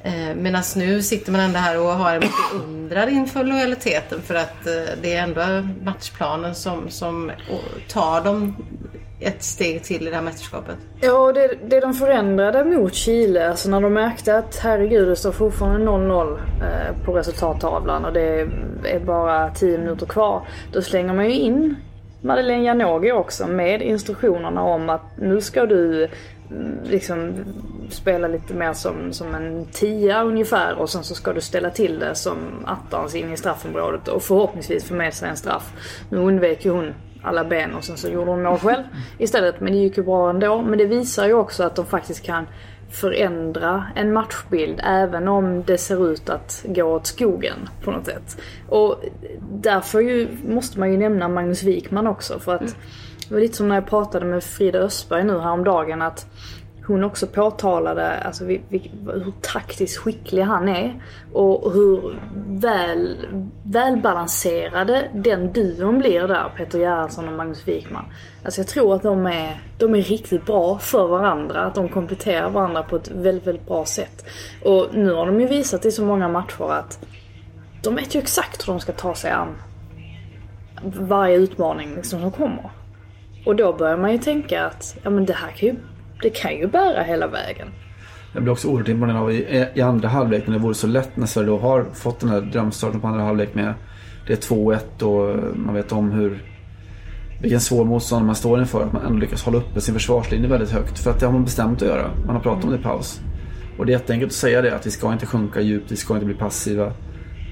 Eh, 0.02 0.34
Medan 0.36 0.62
nu 0.76 1.02
sitter 1.02 1.32
man 1.32 1.40
ändå 1.40 1.58
här 1.58 1.78
och 1.78 1.86
har 1.86 2.14
en 2.14 2.20
beundran 2.20 2.76
undrar 2.86 3.08
inför 3.08 3.44
lojaliteten 3.44 4.22
för 4.22 4.34
att 4.34 4.66
eh, 4.66 4.94
det 5.02 5.14
är 5.14 5.22
ändå 5.22 5.68
matchplanen 5.84 6.54
som, 6.54 6.90
som 6.90 7.32
tar 7.88 8.24
dem 8.24 8.56
ett 9.20 9.42
steg 9.42 9.84
till 9.84 10.06
i 10.06 10.10
det 10.10 10.16
här 10.16 10.22
mästerskapet. 10.22 10.76
Ja, 11.00 11.32
det, 11.32 11.50
det 11.68 11.80
de 11.80 11.94
förändrade 11.94 12.64
mot 12.64 12.94
Chile, 12.94 13.48
alltså 13.48 13.70
när 13.70 13.80
de 13.80 13.92
märkte 13.92 14.38
att 14.38 14.56
herregud 14.56 15.08
det 15.08 15.16
står 15.16 15.32
fortfarande 15.32 15.86
0-0 15.86 16.32
eh, 16.32 17.04
på 17.04 17.12
resultattavlan 17.12 18.04
och 18.04 18.12
det 18.12 18.48
är 18.84 19.00
bara 19.00 19.50
10 19.50 19.78
minuter 19.78 20.06
kvar. 20.06 20.48
Då 20.72 20.82
slänger 20.82 21.14
man 21.14 21.24
ju 21.24 21.32
in 21.32 21.76
Madeleine 22.20 22.64
Janogy 22.64 23.12
också 23.12 23.46
med 23.46 23.82
instruktionerna 23.82 24.62
om 24.62 24.90
att 24.90 25.02
nu 25.16 25.40
ska 25.40 25.66
du 25.66 26.08
mm, 26.50 26.78
liksom 26.84 27.32
spela 27.90 28.28
lite 28.28 28.54
mer 28.54 28.72
som, 28.72 29.12
som 29.12 29.34
en 29.34 29.66
tia 29.72 30.22
ungefär 30.22 30.74
och 30.78 30.90
sen 30.90 31.04
så 31.04 31.14
ska 31.14 31.32
du 31.32 31.40
ställa 31.40 31.70
till 31.70 31.98
det 31.98 32.14
som 32.14 32.36
attans 32.64 33.14
in 33.14 33.32
i 33.32 33.36
straffområdet 33.36 34.08
och 34.08 34.22
förhoppningsvis 34.22 34.84
få 34.84 34.94
med 34.94 35.14
sig 35.14 35.28
en 35.28 35.36
straff. 35.36 35.72
Nu 36.10 36.18
undvek 36.18 36.64
ju 36.64 36.70
hon 36.70 36.94
alla 37.26 37.44
ben 37.44 37.74
och 37.74 37.84
sen 37.84 37.96
så 37.96 38.08
gjorde 38.08 38.30
hon 38.30 38.42
mål 38.42 38.58
själv 38.58 38.82
istället. 39.18 39.60
Men 39.60 39.72
det 39.72 39.78
gick 39.78 39.96
ju 39.96 40.02
bra 40.02 40.30
ändå. 40.30 40.62
Men 40.62 40.78
det 40.78 40.86
visar 40.86 41.26
ju 41.26 41.32
också 41.32 41.62
att 41.62 41.76
de 41.76 41.86
faktiskt 41.86 42.22
kan 42.22 42.46
förändra 42.90 43.84
en 43.94 44.12
matchbild 44.12 44.80
även 44.84 45.28
om 45.28 45.64
det 45.64 45.78
ser 45.78 46.12
ut 46.12 46.30
att 46.30 46.64
gå 46.68 46.82
åt 46.82 47.06
skogen 47.06 47.68
på 47.84 47.90
något 47.90 48.06
sätt. 48.06 48.40
Och 48.68 49.02
därför 49.50 50.00
ju, 50.00 50.28
måste 50.48 50.78
man 50.78 50.92
ju 50.92 50.98
nämna 50.98 51.28
Magnus 51.28 51.62
Wikman 51.62 52.06
också 52.06 52.38
för 52.38 52.54
att 52.54 52.76
det 53.28 53.34
var 53.34 53.40
lite 53.40 53.56
som 53.56 53.68
när 53.68 53.74
jag 53.74 53.86
pratade 53.86 54.26
med 54.26 54.44
Frida 54.44 54.78
Östberg 54.78 55.24
nu 55.24 55.38
häromdagen 55.38 56.02
att 56.02 56.26
hon 56.86 57.04
också 57.04 57.26
påtalade 57.26 58.20
alltså, 58.20 58.44
vi, 58.44 58.60
vi, 58.68 58.90
hur 59.06 59.32
taktiskt 59.40 59.98
skicklig 59.98 60.42
han 60.42 60.68
är 60.68 61.02
och 61.32 61.72
hur 61.72 62.20
väl, 62.46 63.26
välbalanserade 63.62 65.10
den 65.14 65.52
duon 65.52 65.98
blir 65.98 66.28
där, 66.28 66.52
Peter 66.56 66.78
Gerhardsson 66.78 67.28
och 67.28 67.34
Magnus 67.34 67.68
Wikman. 67.68 68.04
Alltså 68.44 68.60
jag 68.60 68.68
tror 68.68 68.94
att 68.94 69.02
de 69.02 69.26
är, 69.26 69.60
de 69.78 69.94
är 69.94 70.02
riktigt 70.02 70.46
bra 70.46 70.78
för 70.78 71.06
varandra, 71.06 71.60
att 71.60 71.74
de 71.74 71.88
kompletterar 71.88 72.50
varandra 72.50 72.82
på 72.82 72.96
ett 72.96 73.08
väldigt, 73.10 73.46
väldigt 73.46 73.66
bra 73.66 73.84
sätt. 73.84 74.24
Och 74.64 74.86
nu 74.92 75.12
har 75.12 75.26
de 75.26 75.40
ju 75.40 75.46
visat 75.46 75.84
i 75.84 75.92
så 75.92 76.04
många 76.04 76.28
matcher 76.28 76.72
att 76.72 76.98
de 77.82 77.94
vet 77.94 78.14
ju 78.14 78.20
exakt 78.20 78.68
hur 78.68 78.72
de 78.72 78.80
ska 78.80 78.92
ta 78.92 79.14
sig 79.14 79.30
an 79.30 79.56
varje 80.84 81.36
utmaning 81.36 81.94
liksom 81.94 82.20
som 82.20 82.30
kommer. 82.30 82.70
Och 83.46 83.56
då 83.56 83.72
börjar 83.72 83.96
man 83.96 84.12
ju 84.12 84.18
tänka 84.18 84.66
att 84.66 84.96
ja, 85.02 85.10
men 85.10 85.26
det 85.26 85.32
här 85.32 85.50
kan 85.50 85.68
ju, 85.68 85.74
det 86.22 86.30
kan 86.30 86.56
ju 86.56 86.66
bära 86.66 87.02
hela 87.02 87.26
vägen. 87.26 87.68
Jag 88.32 88.42
blir 88.42 88.52
också 88.52 88.68
oerhört 88.68 88.88
imponerad 88.88 89.22
av 89.22 89.32
i, 89.32 89.66
i 89.74 89.80
andra 89.80 90.08
halvlek 90.08 90.46
när 90.46 90.54
det 90.54 90.60
vore 90.60 90.74
så 90.74 90.86
lätt 90.86 91.16
när 91.16 91.26
Sverige 91.26 91.48
då 91.48 91.58
har 91.58 91.86
fått 91.94 92.20
den 92.20 92.28
här 92.28 92.40
drömstarten 92.40 93.00
på 93.00 93.06
andra 93.06 93.22
halvlek 93.22 93.54
med 93.54 93.74
det 94.26 94.32
är 94.32 94.54
2-1 94.54 95.02
och 95.02 95.56
man 95.58 95.74
vet 95.74 95.92
om 95.92 96.10
hur 96.12 96.42
vilken 97.40 97.60
svår 97.60 97.84
motståndare 97.84 98.26
man 98.26 98.34
står 98.34 98.60
inför. 98.60 98.82
Att 98.82 98.92
man 98.92 99.06
ändå 99.06 99.18
lyckas 99.18 99.42
hålla 99.42 99.58
uppe 99.58 99.80
sin 99.80 99.94
försvarslinje 99.94 100.48
väldigt 100.48 100.70
högt. 100.70 100.98
För 100.98 101.10
att 101.10 101.20
det 101.20 101.26
har 101.26 101.32
man 101.32 101.44
bestämt 101.44 101.82
att 101.82 101.88
göra. 101.88 102.10
Man 102.26 102.36
har 102.36 102.42
pratat 102.42 102.64
om 102.64 102.70
det 102.70 102.76
i 102.76 102.82
paus. 102.82 103.20
Och 103.78 103.86
det 103.86 103.92
är 103.92 103.98
jätteenkelt 103.98 104.30
att 104.30 104.36
säga 104.36 104.62
det 104.62 104.76
att 104.76 104.86
vi 104.86 104.90
ska 104.90 105.12
inte 105.12 105.26
sjunka 105.26 105.60
djupt, 105.60 105.92
vi 105.92 105.96
ska 105.96 106.14
inte 106.14 106.26
bli 106.26 106.34
passiva. 106.34 106.92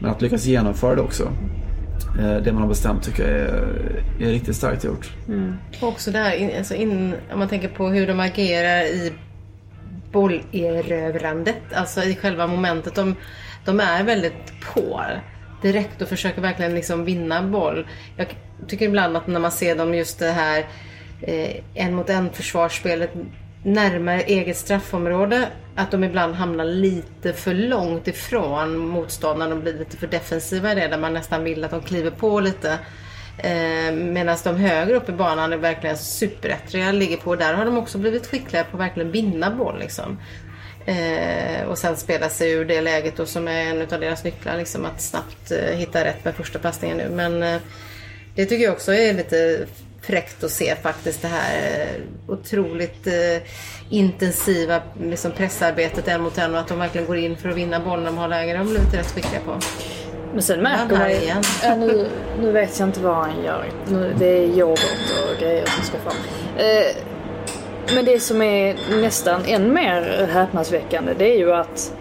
Men 0.00 0.10
att 0.10 0.22
lyckas 0.22 0.44
genomföra 0.44 0.94
det 0.94 1.02
också. 1.02 1.28
Eh, 2.18 2.36
det 2.36 2.52
man 2.52 2.62
har 2.62 2.68
bestämt 2.68 3.02
tycker 3.02 3.22
jag 3.22 3.40
är, 3.40 4.28
är 4.28 4.32
riktigt 4.32 4.56
starkt 4.56 4.84
gjort. 4.84 5.12
Mm. 5.28 5.56
Och 5.80 5.88
också 5.88 6.10
där, 6.10 6.38
här, 6.38 6.58
alltså 6.58 6.74
in, 6.74 7.14
om 7.32 7.38
man 7.38 7.48
tänker 7.48 7.68
på 7.68 7.88
hur 7.88 8.06
de 8.06 8.20
agerar 8.20 8.82
i 8.82 9.12
bollerövrandet, 10.12 11.62
alltså 11.74 12.02
i 12.02 12.16
själva 12.16 12.46
momentet. 12.46 12.94
De, 12.94 13.16
de 13.64 13.80
är 13.80 14.02
väldigt 14.04 14.60
på 14.74 15.00
direkt 15.62 16.02
och 16.02 16.08
försöker 16.08 16.42
verkligen 16.42 16.74
liksom 16.74 17.04
vinna 17.04 17.42
boll. 17.42 17.86
Jag 18.16 18.36
tycker 18.68 18.86
ibland 18.86 19.16
att 19.16 19.26
när 19.26 19.40
man 19.40 19.52
ser 19.52 19.76
dem 19.76 19.94
just 19.94 20.18
det 20.18 20.30
här 20.30 20.66
eh, 21.20 21.56
en 21.74 21.94
mot 21.94 22.10
en 22.10 22.30
försvarsspelet 22.30 23.10
närmare 23.64 24.22
eget 24.22 24.56
straffområde, 24.56 25.48
att 25.74 25.90
de 25.90 26.04
ibland 26.04 26.34
hamnar 26.34 26.64
lite 26.64 27.32
för 27.32 27.54
långt 27.54 28.08
ifrån 28.08 28.76
motståndaren 28.76 29.52
och 29.52 29.58
blir 29.58 29.78
lite 29.78 29.96
för 29.96 30.06
defensiva 30.06 30.72
i 30.72 30.74
det, 30.74 30.88
där 30.88 30.98
man 30.98 31.12
nästan 31.12 31.44
vill 31.44 31.64
att 31.64 31.70
de 31.70 31.82
kliver 31.82 32.10
på 32.10 32.40
lite. 32.40 32.78
Eh, 33.38 33.92
Medan 33.92 34.36
de 34.44 34.56
högre 34.56 34.96
upp 34.96 35.08
i 35.08 35.12
banan 35.12 35.52
är 35.52 35.56
verkligen 35.56 35.98
superettriga, 35.98 36.92
ligger 36.92 37.16
på. 37.16 37.36
Där 37.36 37.54
har 37.54 37.64
de 37.64 37.78
också 37.78 37.98
blivit 37.98 38.26
skickliga 38.26 38.64
på 38.64 38.76
att 38.76 38.80
verkligen 38.80 39.10
vinna 39.10 39.50
boll. 39.50 39.78
Liksom. 39.78 40.18
Eh, 40.86 41.64
och 41.68 41.78
sen 41.78 41.96
spela 41.96 42.28
sig 42.28 42.52
ur 42.52 42.64
det 42.64 42.80
läget 42.80 43.16
då, 43.16 43.26
som 43.26 43.48
är 43.48 43.64
en 43.64 43.82
av 43.82 44.00
deras 44.00 44.24
nycklar. 44.24 44.56
Liksom, 44.56 44.84
att 44.84 45.00
snabbt 45.00 45.50
eh, 45.50 45.76
hitta 45.76 46.04
rätt 46.04 46.24
med 46.24 46.34
första 46.34 46.58
passningen 46.58 46.96
nu. 46.96 47.08
Men 47.08 47.42
eh, 47.42 47.60
det 48.34 48.46
tycker 48.46 48.64
jag 48.64 48.72
också 48.72 48.94
är 48.94 49.14
lite 49.14 49.66
fräckt 50.06 50.44
att 50.44 50.50
se 50.50 50.76
faktiskt. 50.76 51.22
Det 51.22 51.28
här 51.28 51.70
eh, 51.70 52.32
otroligt 52.32 53.06
eh, 53.06 53.42
intensiva 53.90 54.82
liksom, 55.00 55.32
pressarbetet 55.32 56.08
en 56.08 56.22
mot 56.22 56.38
en 56.38 56.54
och 56.54 56.60
att 56.60 56.68
de 56.68 56.78
verkligen 56.78 57.06
går 57.06 57.16
in 57.16 57.36
för 57.36 57.48
att 57.48 57.56
vinna 57.56 57.80
bollen 57.80 58.04
de 58.04 58.18
har 58.18 58.28
läge. 58.28 58.52
Det 58.52 58.58
har 58.58 58.64
de 58.64 58.70
blivit 58.70 58.94
rätt 58.94 59.14
skickliga 59.14 59.40
på. 59.40 59.58
Men 60.32 60.42
sen 60.42 60.62
märker 60.62 60.96
man 60.96 61.10
ju... 61.10 61.16
igen. 61.16 61.42
Ja, 61.62 61.76
nu, 61.76 62.08
nu 62.40 62.52
vet 62.52 62.78
jag 62.78 62.88
inte 62.88 63.00
vad 63.00 63.16
han 63.16 63.44
gör. 63.44 63.70
Nu, 63.88 64.14
det 64.18 64.26
är 64.26 64.42
yoghurt 64.42 65.12
och 65.24 65.40
grejer 65.40 65.66
som 65.66 65.84
ska 65.84 65.98
fram. 65.98 66.16
Eh, 66.56 66.96
men 67.94 68.04
det 68.04 68.20
som 68.20 68.42
är 68.42 68.76
nästan 69.00 69.44
än 69.46 69.74
mer 69.74 70.28
häpnadsväckande 70.32 71.14
det 71.18 71.34
är 71.34 71.38
ju 71.38 71.52
att 71.52 71.94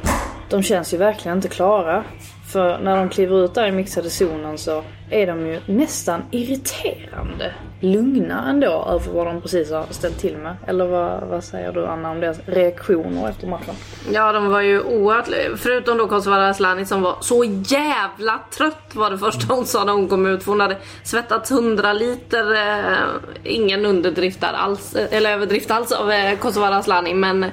de 0.50 0.64
känns 0.64 0.94
ju 0.94 0.98
verkligen 0.98 1.38
inte 1.38 1.50
klara. 1.50 2.04
För 2.52 2.80
när 2.80 2.96
de 2.96 3.10
kliver 3.10 3.46
ut 3.46 3.54
där 3.54 3.68
i 3.68 3.72
mixade 3.72 4.10
zonen 4.10 4.58
så 4.58 4.84
är 5.10 5.28
de 5.28 5.48
ju 5.48 5.60
nästan 5.66 6.24
irriterande 6.32 7.54
lugna 7.84 8.50
ändå 8.50 8.68
över 8.68 9.12
vad 9.12 9.26
de 9.26 9.42
precis 9.42 9.72
har 9.72 9.86
ställt 9.90 10.20
till 10.20 10.38
med. 10.38 10.56
Eller 10.68 10.86
vad, 10.86 11.24
vad 11.24 11.44
säger 11.44 11.72
du 11.72 11.86
Anna 11.86 12.12
om 12.12 12.20
deras 12.20 12.40
reaktioner 12.46 13.30
efter 13.30 13.48
matchen? 13.48 13.76
Ja, 14.12 14.32
de 14.32 14.50
var 14.50 14.62
ju 14.62 14.82
oerhört... 14.82 15.58
Förutom 15.58 15.98
då 15.98 16.08
Kosovare 16.08 16.50
Asllani 16.50 16.86
som 16.86 17.02
var 17.02 17.18
så 17.22 17.44
jävla 17.66 18.40
trött 18.58 18.92
var 18.94 19.10
det 19.10 19.18
första 19.18 19.54
hon 19.54 19.66
sa 19.66 19.84
när 19.84 19.94
hon 19.94 20.08
kom 20.08 20.26
ut. 20.26 20.44
För 20.44 20.52
hon 20.52 20.60
hade 20.60 20.78
svettats 21.04 21.52
100 21.52 21.94
liter. 21.94 22.54
Eh, 22.54 23.08
ingen 23.44 23.86
underdrift 23.86 24.42
där 24.42 24.54
alls. 24.54 24.96
Eh, 24.96 25.18
eller 25.18 25.32
överdrift 25.32 25.72
alls 25.72 25.92
av 25.92 26.12
eh, 26.12 26.38
Kosovare 26.38 26.76
Asllani. 26.76 27.14
Men 27.14 27.44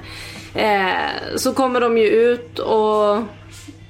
eh, 0.53 0.91
så 1.35 1.53
kommer 1.53 1.81
de 1.81 1.97
ju 1.97 2.07
ut 2.07 2.59
och 2.59 3.17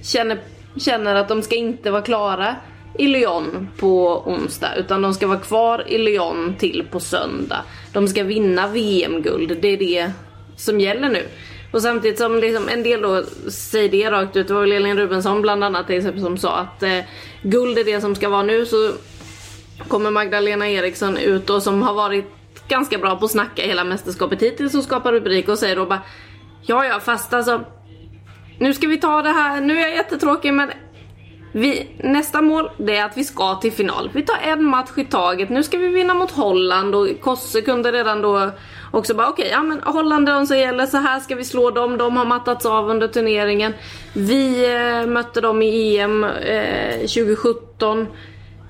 känner, 0.04 0.40
känner 0.78 1.16
att 1.16 1.28
de 1.28 1.42
ska 1.42 1.56
inte 1.56 1.92
vara 1.92 2.02
klara 2.02 2.56
i 2.98 3.08
Lyon 3.08 3.68
på 3.78 4.24
onsdag 4.26 4.76
utan 4.76 5.02
de 5.02 5.14
ska 5.14 5.28
vara 5.28 5.40
kvar 5.40 5.84
i 5.88 5.98
Lyon 5.98 6.56
till 6.60 6.88
på 6.92 7.00
söndag. 7.00 7.64
De 7.94 8.08
ska 8.08 8.24
vinna 8.24 8.68
VM-guld, 8.68 9.58
det 9.62 9.68
är 9.68 9.78
det 9.78 10.12
som 10.56 10.80
gäller 10.80 11.10
nu. 11.10 11.26
Och 11.72 11.82
samtidigt 11.82 12.18
som 12.18 12.40
liksom 12.40 12.70
en 12.70 12.84
del 12.84 13.02
då 13.02 13.24
säger 13.52 13.90
det 13.90 14.12
rakt 14.12 14.36
ut, 14.36 14.48
det 14.48 14.54
var 14.54 14.62
väl 14.62 14.72
Elin 14.72 14.98
Rubensson 14.98 15.42
bland 15.42 15.64
annat 15.64 15.88
till 15.88 15.98
exempel 15.98 16.22
som 16.22 16.38
sa 16.38 16.58
att 16.58 16.84
eh, 16.84 17.00
guld 17.42 17.78
är 17.78 17.84
det 17.84 18.02
som 18.02 18.16
ska 18.16 18.30
vara 18.30 18.44
nu 18.44 18.66
så 18.66 18.92
kommer 19.88 20.12
Magdalena 20.12 20.70
Eriksson 20.70 21.18
ut 21.18 21.50
och 21.50 21.64
som 21.64 21.82
har 21.82 21.94
varit 21.94 22.26
ganska 22.68 22.98
bra 22.98 23.16
på 23.16 23.26
att 23.26 23.32
snacka 23.32 23.62
hela 23.62 23.84
mästerskapet 23.84 24.42
hittills 24.42 24.76
och 24.76 24.84
skapar 24.84 25.12
rubrik 25.12 25.50
och 25.50 25.60
säger 25.60 25.76
då 25.76 25.86
bara 25.86 26.02
Ja 26.62 26.86
ja 26.86 27.00
fast 27.00 27.34
alltså 27.34 27.62
Nu 28.60 28.74
ska 28.74 28.88
vi 28.88 28.98
ta 28.98 29.22
det 29.22 29.30
här, 29.30 29.62
nu 29.62 29.78
är 29.78 29.82
jag 29.82 29.96
jättetråkig 29.96 30.54
men 30.54 30.72
vi, 31.52 31.88
nästa 31.98 32.42
mål 32.42 32.70
det 32.78 32.98
är 32.98 33.06
att 33.06 33.18
vi 33.18 33.24
ska 33.24 33.56
till 33.56 33.72
final. 33.72 34.10
Vi 34.14 34.22
tar 34.22 34.38
en 34.44 34.64
match 34.64 34.90
i 34.98 35.06
taget. 35.06 35.50
Nu 35.50 35.64
ska 35.64 35.78
vi 35.78 35.88
vinna 35.88 36.14
mot 36.14 36.32
Holland 36.32 36.96
och 36.96 37.08
Kosse 37.22 37.62
kunde 37.62 37.92
redan 37.92 38.22
då 38.22 38.52
också 38.92 39.14
bara 39.14 39.30
okej, 39.30 39.50
ja 39.52 39.64
men 39.64 39.82
Holland 39.84 40.30
är 40.30 40.34
de 40.34 40.48
som 40.48 40.58
gäller, 40.58 40.86
så 40.86 40.98
här 40.98 41.20
ska 41.20 41.36
vi 41.36 41.44
slå 41.44 41.72
dem. 41.72 41.98
De 41.98 42.18
har 42.18 42.26
mattats 42.26 42.66
av 42.66 42.90
under 42.90 43.08
turneringen. 43.08 43.74
Vi 44.14 44.74
eh, 44.76 45.08
mötte 45.08 45.42
dem 45.42 45.62
i 45.62 45.98
EM 45.98 46.24
eh, 46.24 46.98
2017. 47.00 48.08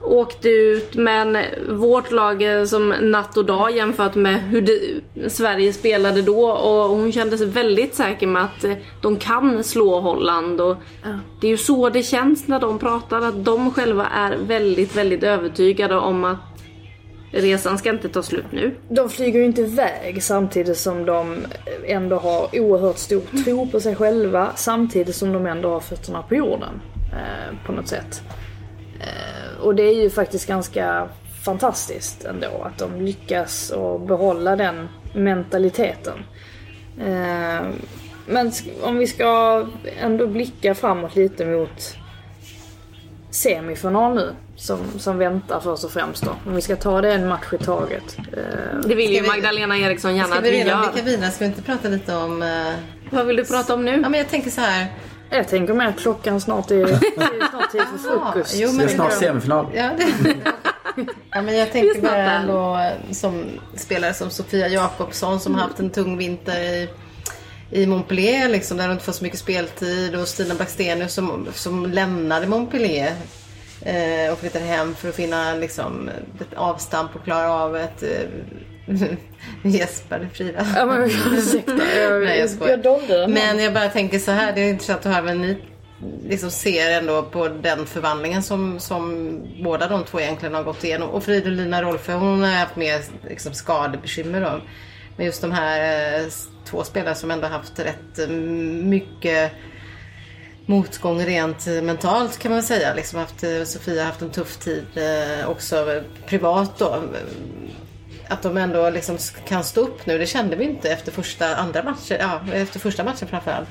Åkte 0.03 0.49
ut 0.49 0.95
men 0.95 1.37
vårt 1.69 2.11
lag 2.11 2.43
som 2.67 2.89
natt 2.89 3.37
och 3.37 3.45
dag 3.45 3.75
jämfört 3.75 4.15
med 4.15 4.41
hur 4.41 4.61
det, 4.61 5.29
Sverige 5.31 5.73
spelade 5.73 6.21
då 6.21 6.51
och 6.51 6.89
hon 6.89 7.11
kände 7.11 7.37
sig 7.37 7.47
väldigt 7.47 7.95
säker 7.95 8.27
med 8.27 8.43
att 8.43 8.65
de 9.01 9.17
kan 9.17 9.63
slå 9.63 9.99
Holland 9.99 10.61
och 10.61 10.77
det 11.41 11.47
är 11.47 11.51
ju 11.51 11.57
så 11.57 11.89
det 11.89 12.03
känns 12.03 12.47
när 12.47 12.59
de 12.59 12.79
pratar 12.79 13.21
att 13.21 13.45
de 13.45 13.71
själva 13.71 14.05
är 14.05 14.37
väldigt 14.37 14.97
väldigt 14.97 15.23
övertygade 15.23 15.95
om 15.95 16.23
att 16.23 16.37
resan 17.31 17.77
ska 17.77 17.89
inte 17.89 18.09
ta 18.09 18.23
slut 18.23 18.51
nu. 18.51 18.75
De 18.89 19.09
flyger 19.09 19.39
ju 19.39 19.45
inte 19.45 19.61
iväg 19.61 20.23
samtidigt 20.23 20.77
som 20.77 21.05
de 21.05 21.37
ändå 21.85 22.15
har 22.15 22.59
oerhört 22.59 22.97
stor 22.97 23.43
tro 23.43 23.67
på 23.67 23.79
sig 23.79 23.95
själva 23.95 24.51
samtidigt 24.55 25.15
som 25.15 25.33
de 25.33 25.45
ändå 25.45 25.69
har 25.69 25.79
fötterna 25.79 26.21
på 26.21 26.35
jorden. 26.35 26.81
Eh, 27.11 27.65
på 27.65 27.71
något 27.71 27.87
sätt. 27.87 28.21
Eh, 29.01 29.61
och 29.61 29.75
det 29.75 29.83
är 29.83 29.93
ju 30.03 30.09
faktiskt 30.09 30.47
ganska 30.47 31.07
fantastiskt 31.45 32.25
ändå 32.25 32.47
att 32.63 32.77
de 32.77 33.01
lyckas 33.05 33.71
att 33.71 34.07
behålla 34.07 34.55
den 34.55 34.89
mentaliteten. 35.13 36.17
Eh, 36.99 37.67
men 38.27 38.51
om 38.81 38.97
vi 38.97 39.07
ska 39.07 39.65
ändå 40.01 40.27
blicka 40.27 40.75
framåt 40.75 41.15
lite 41.15 41.45
mot 41.45 41.95
semifinal 43.31 44.15
nu 44.15 44.33
som, 44.55 44.79
som 44.99 45.17
väntar 45.17 45.59
först 45.59 45.83
och 45.83 45.91
främst 45.91 46.23
då. 46.23 46.31
Om 46.45 46.55
vi 46.55 46.61
ska 46.61 46.75
ta 46.75 47.01
det 47.01 47.13
en 47.13 47.27
match 47.27 47.53
i 47.53 47.57
taget. 47.57 48.17
Eh, 48.33 48.79
Det 48.85 48.95
vill 48.95 49.09
ju 49.09 49.15
Ska 49.15 49.23
vi- 49.23 49.29
Magdalena 49.29 49.77
Eriksson 49.77 50.15
gärna 50.15 50.27
Ska 50.29 50.37
att 50.37 50.43
vi 50.45 50.51
vi 50.51 50.57
redan 50.63 50.83
gör. 50.83 50.91
blicka 50.91 51.05
vidare? 51.05 51.31
Ska 51.31 51.43
vi 51.45 51.49
inte 51.49 51.61
prata 51.61 51.87
lite 51.87 52.15
om... 52.15 52.43
Vad 53.09 53.25
vill 53.25 53.35
du 53.35 53.45
prata 53.45 53.73
om 53.73 53.85
nu? 53.85 53.91
Ja 54.03 54.09
men 54.09 54.13
jag 54.13 54.29
tänker 54.29 54.49
så 54.49 54.61
här. 54.61 54.87
Jag 55.33 55.47
tänker 55.47 55.73
mer 55.73 55.87
att 55.87 55.99
klockan 55.99 56.41
snart 56.41 56.71
är, 56.71 56.83
är 56.83 57.49
snart 57.49 57.71
tid 57.71 57.81
för 57.81 57.97
frukost. 58.33 58.55
Jo, 58.57 58.69
Det 58.71 58.83
är 58.83 58.87
snart 58.87 59.13
semifinal. 59.13 59.65
Ja, 59.73 59.89
det... 59.97 60.35
ja, 61.31 61.41
men 61.41 61.57
jag 61.57 61.71
tänker 61.71 62.01
bara 62.01 62.31
ändå 62.31 62.91
som 63.11 63.45
spelare 63.75 64.13
som 64.13 64.29
Sofia 64.29 64.67
Jakobsson 64.67 65.39
som 65.39 65.55
har 65.55 65.61
haft 65.61 65.79
en 65.79 65.89
tung 65.89 66.17
vinter 66.17 66.59
i, 66.59 66.89
i 67.71 67.85
Montpellier 67.85 68.49
liksom, 68.49 68.77
där 68.77 68.83
hon 68.83 68.93
inte 68.93 69.05
får 69.05 69.13
så 69.13 69.23
mycket 69.23 69.39
speltid 69.39 70.15
och 70.15 70.27
Stina 70.27 70.55
Blackstenius 70.55 71.13
som, 71.13 71.47
som 71.53 71.85
lämnade 71.85 72.47
Montpellier 72.47 73.13
eh, 73.81 74.33
och 74.33 74.39
flyttade 74.39 74.65
hem 74.65 74.95
för 74.95 75.09
att 75.09 75.15
finna 75.15 75.53
liksom, 75.53 76.09
ett 76.39 76.53
avstamp 76.53 77.15
och 77.15 77.23
klara 77.23 77.53
av 77.53 77.77
ett 77.77 78.03
eh, 78.03 78.09
Jesper 79.63 80.29
Frida. 80.33 80.67
Ja 80.75 80.85
men 80.85 81.03
ursäkta, 81.33 81.71
jag, 81.71 82.23
Nej, 82.23 82.39
jag 82.39 82.49
skojar. 82.49 82.71
jag 82.71 82.81
dolde 82.81 83.17
den. 83.17 83.31
Men 83.31 83.59
jag 83.59 83.73
bara 83.73 83.89
tänker 83.89 84.19
så 84.19 84.31
här, 84.31 84.53
det 84.53 84.61
är 84.61 84.69
intressant 84.69 85.05
att 85.05 85.13
höra 85.13 85.21
vad 85.21 85.37
ni 85.37 85.57
liksom 86.25 86.51
ser 86.51 86.91
ändå 86.91 87.23
på 87.23 87.47
den 87.47 87.85
förvandlingen 87.85 88.43
som, 88.43 88.79
som 88.79 89.31
båda 89.63 89.87
de 89.87 90.03
två 90.03 90.19
egentligen 90.19 90.55
har 90.55 90.63
gått 90.63 90.83
igenom. 90.83 91.09
Och 91.09 91.23
Fridolina 91.23 91.81
Rolfö, 91.81 92.13
hon 92.13 92.43
har 92.43 92.51
haft 92.51 92.75
mer 92.75 93.01
liksom, 93.29 93.53
skadebekymmer 93.53 94.41
då. 94.41 94.61
Men 95.17 95.25
just 95.25 95.41
de 95.41 95.51
här 95.51 96.19
eh, 96.19 96.25
två 96.65 96.83
spelarna 96.83 97.15
som 97.15 97.31
ändå 97.31 97.47
haft 97.47 97.79
rätt 97.79 98.19
eh, 98.19 98.27
mycket 98.27 99.51
motgång 100.65 101.25
rent 101.25 101.67
eh, 101.67 101.81
mentalt 101.81 102.39
kan 102.39 102.51
man 102.51 102.63
säga. 102.63 102.93
Liksom 102.93 103.19
haft, 103.19 103.43
Sofia 103.65 104.01
har 104.01 104.07
haft 104.07 104.21
en 104.21 104.29
tuff 104.29 104.57
tid 104.57 104.85
eh, 104.95 105.49
också 105.49 106.01
privat 106.25 106.77
då. 106.77 107.03
Att 108.31 108.41
de 108.41 108.57
ändå 108.57 108.89
liksom 108.89 109.17
kan 109.47 109.63
stå 109.63 109.81
upp 109.81 110.05
nu, 110.05 110.17
det 110.17 110.25
kände 110.25 110.55
vi 110.55 110.63
inte 110.63 110.89
efter 110.89 111.11
första, 111.11 111.55
andra 111.55 111.83
matchen, 111.83 112.17
ja, 112.19 112.41
efter 112.53 112.79
första 112.79 113.03
matchen 113.03 113.27
framförallt. 113.27 113.69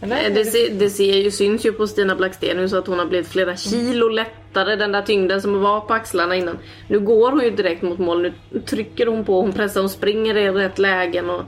Eller? 0.00 0.30
Det, 0.30 0.44
ser, 0.44 0.70
det 0.74 0.90
ser 0.90 1.16
ju, 1.16 1.30
syns 1.30 1.66
ju 1.66 1.72
på 1.72 1.86
Stina 1.86 2.14
Blackstenius 2.14 2.72
att 2.72 2.86
hon 2.86 2.98
har 2.98 3.06
blivit 3.06 3.28
flera 3.28 3.56
kilo 3.56 4.08
lättare. 4.08 4.76
Den 4.76 4.92
där 4.92 5.02
tyngden 5.02 5.42
som 5.42 5.60
var 5.60 5.80
på 5.80 5.94
axlarna 5.94 6.36
innan. 6.36 6.58
Nu 6.88 7.00
går 7.00 7.30
hon 7.30 7.40
ju 7.44 7.50
direkt 7.50 7.82
mot 7.82 7.98
mål. 7.98 8.22
Nu 8.50 8.60
trycker 8.60 9.06
hon 9.06 9.24
på, 9.24 9.40
hon 9.40 9.52
pressar, 9.52 9.80
hon 9.80 9.90
springer 9.90 10.36
i 10.36 10.50
rätt 10.50 10.78
lägen 10.78 11.30
och 11.30 11.42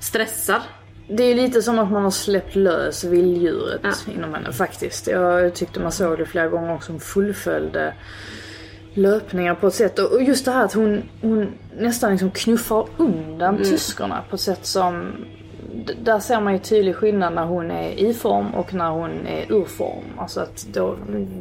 stressar. 0.00 0.62
Det 1.08 1.22
är 1.22 1.34
lite 1.34 1.62
som 1.62 1.78
att 1.78 1.90
man 1.92 2.02
har 2.02 2.10
släppt 2.10 2.56
lös 2.56 3.04
vilddjuret 3.04 3.80
Ja. 3.82 4.12
inom 4.16 4.34
henne 4.34 4.52
faktiskt. 4.52 5.06
Jag 5.06 5.54
tyckte 5.54 5.80
man 5.80 5.92
såg 5.92 6.18
det 6.18 6.26
flera 6.26 6.48
gånger 6.48 6.74
också. 6.74 6.92
Hon 6.92 7.00
fullföljde 7.00 7.94
löpningar 8.98 9.54
på 9.54 9.66
ett 9.66 9.74
sätt. 9.74 9.98
Och 9.98 10.22
just 10.22 10.44
det 10.44 10.50
här 10.50 10.64
att 10.64 10.72
hon, 10.72 11.02
hon 11.20 11.48
nästan 11.78 12.10
liksom 12.10 12.30
knuffar 12.30 12.86
undan 12.96 13.56
tyskarna 13.58 14.22
på 14.30 14.34
ett 14.34 14.40
sätt 14.40 14.66
som... 14.66 15.12
Där 16.02 16.18
ser 16.18 16.40
man 16.40 16.52
ju 16.52 16.58
tydlig 16.58 16.96
skillnad 16.96 17.34
när 17.34 17.44
hon 17.44 17.70
är 17.70 17.90
i 17.90 18.14
form 18.14 18.54
och 18.54 18.74
när 18.74 18.90
hon 18.90 19.26
är 19.26 19.52
ur 19.52 19.64
form. 19.64 20.04
Alltså 20.18 20.40
att 20.40 20.66
då, 20.72 20.96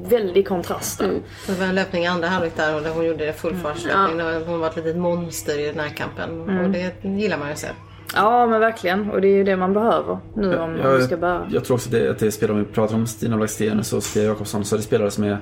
väldig 0.10 0.48
kontrast 0.48 1.00
där. 1.00 1.12
Det 1.48 1.60
var 1.60 1.66
en 1.66 1.76
löpning 1.76 2.04
i 2.04 2.08
andra 2.08 2.28
halvlek 2.28 2.54
där 2.56 2.76
och 2.76 2.82
där 2.82 2.90
hon 2.90 3.06
gjorde 3.06 3.26
det 3.26 3.34
fullfartslöpning. 3.34 4.20
Mm. 4.20 4.44
Hon 4.48 4.60
var 4.60 4.68
ett 4.68 4.76
litet 4.76 4.98
monster 4.98 5.60
i 5.60 5.66
den 5.68 5.80
här 5.80 5.90
kampen. 5.90 6.60
Och 6.60 6.70
det 6.70 6.94
gillar 7.04 7.38
man 7.38 7.48
ju 7.48 7.54
att 7.54 7.60
se. 7.60 7.68
Ja 8.16 8.46
men 8.48 8.60
verkligen. 8.60 9.12
Och 9.12 9.22
det 9.22 9.28
är 9.28 9.36
ju 9.36 9.44
det 9.44 9.58
man 9.58 9.74
behöver 9.74 10.18
nu 10.34 10.58
om 10.58 10.78
Jag- 10.78 10.86
man 10.92 11.02
ska 11.04 11.18
bära. 11.18 11.48
Jag 11.52 11.66
tror 11.66 11.76
också 11.76 11.90
det, 11.90 12.10
att 12.12 12.20
det 12.20 12.26
är 12.28 12.32
spelare, 12.32 12.54
om 12.58 12.66
vi 12.66 12.72
pratar 12.74 12.96
om 12.96 13.08
Stina 13.08 13.38
Blackstenius 13.38 13.94
och 13.94 14.04
Sofia 14.04 14.24
Jakobsson, 14.24 14.66
så 14.66 14.76
är 14.76 14.78
det 14.78 14.84
spelare 14.84 15.12
som 15.12 15.24
är 15.24 15.40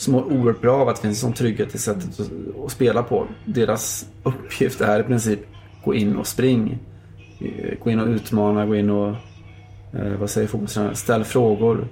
som 0.00 0.12
mår 0.12 0.22
oerhört 0.24 0.60
bra 0.60 0.76
av 0.80 0.88
att 0.88 0.96
det 0.96 1.02
finns 1.02 1.18
en 1.22 1.28
sån 1.28 1.32
trygghet 1.32 1.74
i 1.74 1.78
sättet 1.78 2.20
att, 2.20 2.30
att 2.64 2.72
spela 2.72 3.02
på. 3.02 3.26
Deras 3.44 4.06
uppgift 4.22 4.80
är 4.80 5.00
i 5.00 5.02
princip 5.02 5.40
gå 5.84 5.94
in 5.94 6.16
och 6.16 6.26
spring. 6.26 6.78
Eh, 7.40 7.78
Gå 7.84 7.90
in 7.90 8.00
och 8.00 8.06
utmana, 8.08 8.66
gå 8.66 8.76
in 8.76 8.90
och 8.90 9.08
eh, 9.94 10.12
vad 10.20 10.30
säger 10.30 10.48
fotbollstränaren? 10.48 10.96
Ställ 10.96 11.24
frågor. 11.24 11.88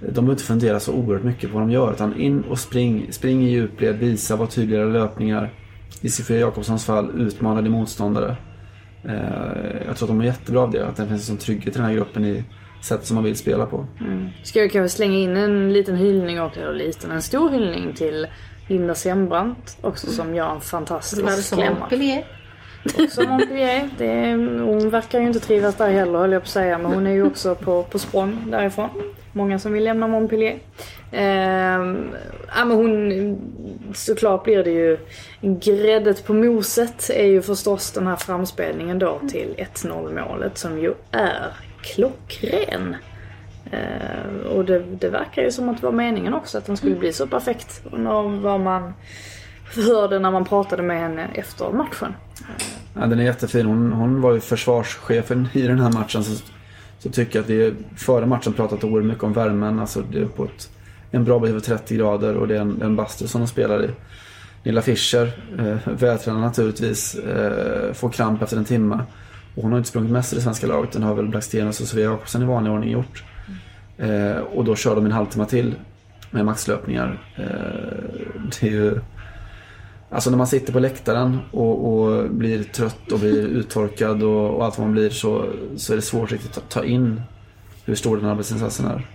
De 0.00 0.10
behöver 0.12 0.30
inte 0.32 0.42
fundera 0.44 0.80
så 0.80 0.92
oerhört 0.92 1.24
mycket 1.24 1.50
på 1.50 1.58
vad 1.58 1.68
de 1.68 1.72
gör 1.72 1.92
utan 1.92 2.20
in 2.20 2.42
och 2.42 2.58
spring. 2.58 3.06
Spring 3.10 3.42
i 3.46 3.50
djupled, 3.50 3.96
visa, 3.98 4.36
var 4.36 4.46
tydligare 4.46 4.92
löpningar. 4.92 5.50
I 6.00 6.08
Sofia 6.08 6.38
Jakobssons 6.38 6.84
fall, 6.84 7.10
utmana 7.20 7.62
din 7.62 7.72
motståndare. 7.72 8.36
Eh, 9.04 9.86
Jag 9.86 9.96
tror 9.96 10.06
att 10.06 10.10
de 10.10 10.20
är 10.20 10.24
jättebra 10.24 10.60
av 10.60 10.70
det, 10.70 10.86
att 10.86 10.96
det 10.96 11.06
finns 11.06 11.20
en 11.20 11.26
sån 11.26 11.36
trygghet 11.36 11.74
i 11.74 11.78
den 11.78 11.86
här 11.86 11.94
gruppen 11.94 12.24
i 12.24 12.44
sättet 12.82 13.06
som 13.06 13.14
man 13.14 13.24
vill 13.24 13.36
spela 13.36 13.66
på. 13.66 13.86
Ska 14.42 14.60
jag 14.60 14.70
kanske 14.70 14.96
slänga 14.96 15.18
in 15.18 15.36
en 15.36 15.72
liten 15.72 15.96
hyllning 15.96 16.40
och 16.40 16.58
eller 16.58 16.74
liten, 16.74 17.10
en 17.10 17.22
stor 17.22 17.50
hyllning 17.50 17.92
till 17.94 18.26
Linda 18.68 18.94
Sembrant 18.94 19.78
också 19.80 20.06
som 20.06 20.34
gör 20.34 20.54
en 20.54 20.60
fantastisk 20.60 21.54
klämma. 21.54 21.78
Montpellier. 21.78 22.24
Också 22.98 23.22
Montpellier. 23.22 23.90
Det 23.98 24.06
är, 24.06 24.36
hon 24.60 24.90
verkar 24.90 25.20
ju 25.20 25.26
inte 25.26 25.40
trivas 25.40 25.74
där 25.74 25.90
heller 25.90 26.18
höll 26.18 26.32
jag 26.32 26.42
på 26.42 26.46
att 26.46 26.50
säga. 26.50 26.78
Men 26.78 26.92
hon 26.92 27.06
är 27.06 27.10
ju 27.10 27.26
också 27.26 27.54
på, 27.54 27.82
på 27.82 27.98
språng 27.98 28.44
därifrån. 28.50 28.88
Många 29.32 29.58
som 29.58 29.72
vill 29.72 29.84
lämna 29.84 30.06
Montpellier. 30.06 30.58
Ja, 31.10 32.64
men 32.64 32.70
hon, 32.70 33.38
såklart 33.94 34.44
blir 34.44 34.64
det 34.64 34.70
ju 34.70 34.98
gräddet 35.40 36.24
på 36.24 36.34
moset 36.34 37.10
är 37.10 37.26
ju 37.26 37.42
förstås 37.42 37.92
den 37.92 38.06
här 38.06 38.16
framspelningen 38.16 38.98
då 38.98 39.20
till 39.30 39.54
1-0 39.74 40.28
målet 40.28 40.58
som 40.58 40.78
ju 40.78 40.94
är 41.10 41.52
klockren. 41.82 42.96
Ehm, 43.70 44.40
och 44.46 44.64
det, 44.64 44.78
det 44.78 45.08
verkar 45.08 45.42
ju 45.42 45.50
som 45.50 45.68
att 45.68 45.80
det 45.80 45.86
var 45.86 45.92
meningen 45.92 46.34
också 46.34 46.58
att 46.58 46.66
den 46.66 46.76
skulle 46.76 46.96
bli 46.96 47.12
så 47.12 47.26
perfekt. 47.26 47.82
Vad 48.42 48.60
man 48.60 48.92
hörde 49.74 50.18
när 50.18 50.30
man 50.30 50.44
pratade 50.44 50.82
med 50.82 51.00
henne 51.00 51.28
efter 51.34 51.70
matchen. 51.70 52.14
Ja, 52.94 53.06
den 53.06 53.20
är 53.20 53.24
jättefin. 53.24 53.66
Hon, 53.66 53.92
hon 53.92 54.20
var 54.20 54.32
ju 54.32 54.40
försvarschefen 54.40 55.48
i 55.52 55.62
den 55.62 55.80
här 55.80 55.92
matchen. 55.92 56.24
Så, 56.24 56.42
så 56.98 57.10
tycker 57.10 57.38
jag 57.38 57.42
att 57.42 57.50
vi 57.50 57.74
före 57.96 58.26
matchen 58.26 58.52
pratat 58.52 58.84
oerhört 58.84 59.08
mycket 59.08 59.24
om 59.24 59.32
värmen. 59.32 59.78
Alltså 59.78 60.02
det 60.12 60.20
är 60.20 60.26
på 60.26 60.44
ett, 60.44 60.70
en 61.10 61.24
bra 61.24 61.38
bit 61.38 61.50
över 61.50 61.60
30 61.60 61.96
grader 61.96 62.36
och 62.36 62.48
det 62.48 62.56
är 62.56 62.60
en, 62.60 62.82
en 62.82 62.96
bastu 62.96 63.26
som 63.26 63.40
de 63.40 63.46
spelar 63.46 63.84
i. 63.84 63.90
Nilla 64.62 64.82
Fischer, 64.82 65.32
eh, 65.58 65.92
vältränad 65.94 66.40
naturligtvis, 66.40 67.14
eh, 67.14 67.92
får 67.92 68.10
kramp 68.10 68.42
efter 68.42 68.56
en 68.56 68.64
timme. 68.64 68.98
Och 69.54 69.62
hon 69.62 69.72
har 69.72 69.78
inte 69.78 69.90
sprungit 69.90 70.12
mest 70.12 70.32
i 70.32 70.36
det 70.36 70.42
svenska 70.42 70.66
laget. 70.66 70.92
Den 70.92 71.02
har 71.02 71.14
väl 71.14 71.28
Blackstenius 71.28 71.80
och 71.80 71.86
Sofia 71.86 72.04
Jakobsen 72.04 72.42
i 72.42 72.44
vanlig 72.44 72.72
ordning 72.72 72.90
gjort. 72.90 73.24
Eh, 73.98 74.38
och 74.38 74.64
då 74.64 74.76
kör 74.76 74.94
de 74.94 75.06
en 75.06 75.12
halvtimme 75.12 75.46
till 75.46 75.74
med 76.30 76.44
maxlöpningar. 76.44 77.22
Eh, 77.36 77.44
det 78.60 78.66
är 78.66 78.70
ju... 78.70 79.00
Alltså 80.10 80.30
när 80.30 80.38
man 80.38 80.46
sitter 80.46 80.72
på 80.72 80.78
läktaren 80.78 81.38
och, 81.50 81.92
och 81.92 82.30
blir 82.30 82.62
trött 82.62 83.12
och 83.12 83.18
blir 83.18 83.46
uttorkad 83.46 84.22
och, 84.22 84.56
och 84.56 84.64
allt 84.64 84.78
vad 84.78 84.86
man 84.86 84.92
blir 84.92 85.10
så, 85.10 85.52
så 85.76 85.92
är 85.92 85.96
det 85.96 86.02
svårt 86.02 86.32
riktigt 86.32 86.58
att 86.58 86.70
ta 86.70 86.84
in 86.84 87.22
hur 87.84 87.94
stor 87.94 88.16
den 88.16 88.26
arbetsinsatsen 88.26 88.86
är. 88.86 89.06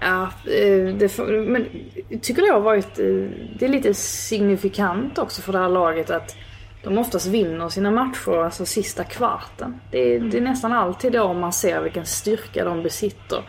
Ja, 0.00 0.22
eh, 0.52 0.94
det, 0.94 1.18
men 1.48 1.66
jag 2.08 2.22
tycker 2.22 2.42
det 2.42 2.52
har 2.52 2.60
varit, 2.60 2.98
eh, 2.98 3.28
det 3.58 3.64
är 3.64 3.68
lite 3.68 3.94
signifikant 3.94 5.18
också 5.18 5.42
för 5.42 5.52
det 5.52 5.58
här 5.58 5.68
laget 5.68 6.10
att 6.10 6.36
de 6.82 6.98
oftast 6.98 7.26
vinner 7.26 7.68
sina 7.68 7.90
matcher, 7.90 8.44
alltså 8.44 8.66
sista 8.66 9.04
kvarten. 9.04 9.80
Det 9.90 10.14
är, 10.14 10.20
det 10.20 10.36
är 10.36 10.42
nästan 10.42 10.72
alltid 10.72 11.12
då 11.12 11.32
man 11.32 11.52
ser 11.52 11.82
vilken 11.82 12.06
styrka 12.06 12.64
de 12.64 12.82
besitter. 12.82 13.42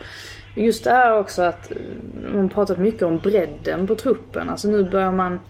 Just 0.54 0.84
det 0.84 0.90
här 0.90 1.18
också 1.18 1.42
att 1.42 1.70
eh, 1.70 1.76
man 2.34 2.48
pratat 2.48 2.78
mycket 2.78 3.02
om 3.02 3.18
bredden 3.18 3.86
på 3.86 3.94
truppen. 3.94 4.50
Alltså 4.50 4.68
nu 4.68 4.90
börjar 4.90 5.12
man, 5.12 5.40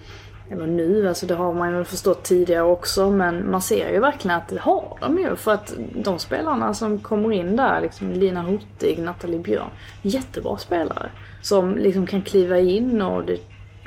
eller 0.50 0.66
nu, 0.66 1.08
alltså 1.08 1.26
det 1.26 1.34
har 1.34 1.54
man 1.54 1.78
ju 1.78 1.84
förstått 1.84 2.22
tidigare 2.22 2.62
också, 2.62 3.10
men 3.10 3.50
man 3.50 3.62
ser 3.62 3.92
ju 3.92 4.00
verkligen 4.00 4.36
att 4.36 4.48
det 4.48 4.60
har 4.60 4.98
de 5.00 5.18
ju. 5.18 5.36
För 5.36 5.52
att 5.52 5.74
de 5.94 6.18
spelarna 6.18 6.74
som 6.74 6.98
kommer 6.98 7.32
in 7.32 7.56
där, 7.56 7.80
liksom 7.80 8.12
Lina 8.12 8.42
Hurtig, 8.42 8.98
Nathalie 8.98 9.38
Björn, 9.38 9.70
jättebra 10.02 10.56
spelare. 10.56 11.10
Som 11.42 11.76
liksom 11.76 12.06
kan 12.06 12.22
kliva 12.22 12.58
in 12.58 13.02
och 13.02 13.24
det 13.24 13.38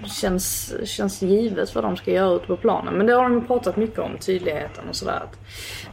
känns, 0.05 0.73
känns 0.85 1.21
givet 1.21 1.75
vad 1.75 1.83
de 1.83 1.97
ska 1.97 2.11
göra 2.11 2.35
ute 2.35 2.47
på 2.47 2.57
planen. 2.57 2.93
Men 2.93 3.05
det 3.05 3.13
har 3.13 3.23
de 3.23 3.33
ju 3.33 3.47
pratat 3.47 3.77
mycket 3.77 3.99
om, 3.99 4.17
tydligheten 4.17 4.89
och 4.89 4.95
sådär. 4.95 5.23
Att 5.23 5.39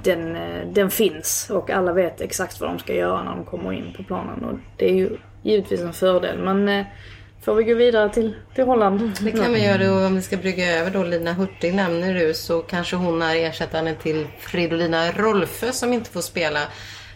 den, 0.02 0.36
eh, 0.36 0.66
den 0.72 0.90
finns 0.90 1.50
och 1.50 1.70
alla 1.70 1.92
vet 1.92 2.20
exakt 2.20 2.60
vad 2.60 2.70
de 2.70 2.78
ska 2.78 2.94
göra 2.94 3.22
när 3.22 3.30
de 3.30 3.44
kommer 3.44 3.72
in 3.72 3.94
på 3.96 4.02
planen. 4.02 4.44
Och 4.44 4.58
det 4.76 4.90
är 4.90 4.94
ju 4.94 5.16
givetvis 5.42 5.80
en 5.80 5.92
fördel. 5.92 6.38
Men 6.38 6.68
eh, 6.68 6.86
får 7.44 7.54
vi 7.54 7.64
gå 7.64 7.74
vidare 7.74 8.08
till, 8.08 8.34
till 8.54 8.64
Holland? 8.64 9.12
Det 9.20 9.30
kan 9.30 9.52
vi 9.52 9.64
göra 9.64 9.92
och 9.92 10.06
om 10.06 10.14
vi 10.14 10.22
ska 10.22 10.36
brygga 10.36 10.80
över 10.80 10.90
då 10.90 11.02
Lina 11.02 11.32
Hurtig 11.32 11.74
nämner 11.74 12.14
du 12.14 12.34
så 12.34 12.62
kanske 12.62 12.96
hon 12.96 13.22
är 13.22 13.36
ersättaren 13.36 13.96
till 14.02 14.26
Fridolina 14.38 15.12
Rolfö 15.12 15.72
som 15.72 15.92
inte 15.92 16.10
får 16.10 16.20
spela. 16.20 16.60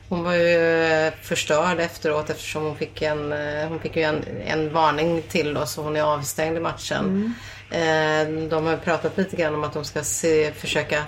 Hon 0.09 0.25
var 0.25 0.35
ju 0.35 0.85
eh, 0.85 1.13
förstörd 1.23 1.81
efteråt 1.81 2.31
eftersom 2.31 2.63
hon 2.65 2.77
fick 2.77 3.03
en, 3.03 3.33
eh, 3.33 3.69
hon 3.69 3.81
fick 3.81 3.97
ju 3.97 4.03
en, 4.03 4.25
en 4.47 4.73
varning 4.73 5.23
till 5.23 5.55
då 5.55 5.67
så 5.67 5.83
hon 5.83 5.97
är 5.97 6.03
avstängd 6.03 6.57
i 6.57 6.61
matchen. 6.61 7.35
Eh, 7.71 8.49
De 8.49 8.67
har 8.67 8.77
pratat 8.77 9.19
lite 9.19 9.37
grann 9.37 9.55
om 9.55 9.65
att 9.65 9.73
de 9.73 9.85
ska 9.85 10.03
se, 10.03 10.53
försöka 10.53 11.03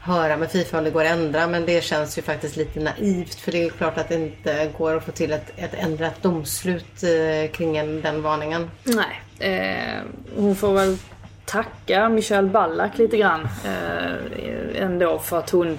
höra 0.00 0.36
med 0.36 0.50
Fifa 0.50 0.78
om 0.78 0.84
det 0.84 0.90
går 0.90 1.04
att 1.04 1.10
ändra 1.10 1.46
men 1.46 1.66
det 1.66 1.84
känns 1.84 2.18
ju 2.18 2.22
faktiskt 2.22 2.56
lite 2.56 2.80
naivt 2.80 3.34
för 3.34 3.52
det 3.52 3.64
är 3.64 3.70
klart 3.70 3.98
att 3.98 4.08
det 4.08 4.14
inte 4.14 4.70
går 4.78 4.96
att 4.96 5.04
få 5.04 5.12
till 5.12 5.32
ett, 5.32 5.52
ett 5.56 5.74
ändrat 5.74 6.22
domslut 6.22 7.04
kring 7.52 7.76
en, 7.76 8.00
den 8.02 8.22
varningen. 8.22 8.70
Nej, 8.84 9.22
eh, 9.38 10.02
hon 10.36 10.56
får 10.56 10.72
väl 10.74 10.96
tacka 11.44 12.08
Michelle 12.08 12.48
Ballack 12.48 12.98
lite 12.98 13.16
grann 13.16 13.48
eh, 13.64 14.82
ändå 14.82 15.18
för 15.18 15.38
att 15.38 15.50
hon 15.50 15.78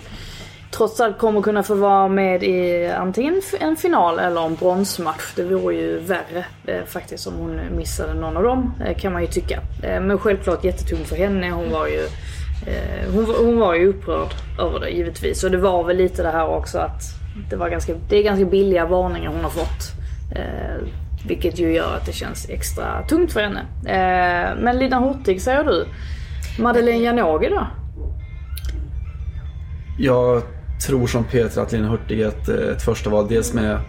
trots 0.71 0.99
allt 0.99 1.17
kommer 1.17 1.41
kunna 1.41 1.63
få 1.63 1.75
vara 1.75 2.07
med 2.07 2.43
i 2.43 2.87
antingen 2.87 3.41
en 3.59 3.75
final 3.75 4.19
eller 4.19 4.45
en 4.45 4.55
bronsmatch. 4.55 5.33
Det 5.35 5.43
vore 5.43 5.75
ju 5.75 5.99
värre 5.99 6.45
eh, 6.65 6.83
faktiskt 6.85 7.27
om 7.27 7.33
hon 7.33 7.59
missade 7.77 8.13
någon 8.13 8.37
av 8.37 8.43
dem 8.43 8.73
eh, 8.85 8.97
kan 8.97 9.13
man 9.13 9.21
ju 9.21 9.27
tycka. 9.27 9.61
Eh, 9.83 10.01
men 10.01 10.17
självklart 10.17 10.63
jättetungt 10.63 11.07
för 11.07 11.15
henne. 11.15 11.49
Hon 11.49 11.71
var 11.71 11.87
ju 11.87 12.03
eh, 12.67 13.13
hon, 13.13 13.25
hon 13.45 13.59
var 13.59 13.75
ju 13.75 13.87
upprörd 13.87 14.33
över 14.59 14.79
det 14.79 14.89
givetvis. 14.89 15.43
Och 15.43 15.51
det 15.51 15.57
var 15.57 15.83
väl 15.83 15.97
lite 15.97 16.23
det 16.23 16.31
här 16.31 16.47
också 16.47 16.77
att 16.77 17.01
det, 17.49 17.55
var 17.55 17.69
ganska, 17.69 17.93
det 18.09 18.17
är 18.17 18.23
ganska 18.23 18.45
billiga 18.45 18.85
varningar 18.85 19.29
hon 19.29 19.43
har 19.43 19.49
fått. 19.49 19.93
Eh, 20.35 20.87
vilket 21.27 21.59
ju 21.59 21.73
gör 21.73 21.95
att 21.95 22.05
det 22.05 22.13
känns 22.13 22.49
extra 22.49 23.03
tungt 23.07 23.33
för 23.33 23.41
henne. 23.41 23.59
Eh, 23.85 24.63
men 24.63 24.79
Lina 24.79 24.99
Hurtig 24.99 25.41
säger 25.41 25.63
du. 25.63 25.87
Madeleine 26.59 27.03
Janogy 27.03 27.49
då? 27.49 27.67
Jag 29.97 30.43
tror 30.87 31.07
som 31.07 31.23
Peter 31.23 31.61
att 31.61 31.71
Lena 31.71 31.89
Hurtig 31.89 32.19
är 32.19 32.27
ett, 32.27 32.49
eh, 32.49 32.55
ett 32.55 32.81
första 32.81 33.09
val. 33.09 33.27
Dels 33.29 33.53
med 33.53 33.79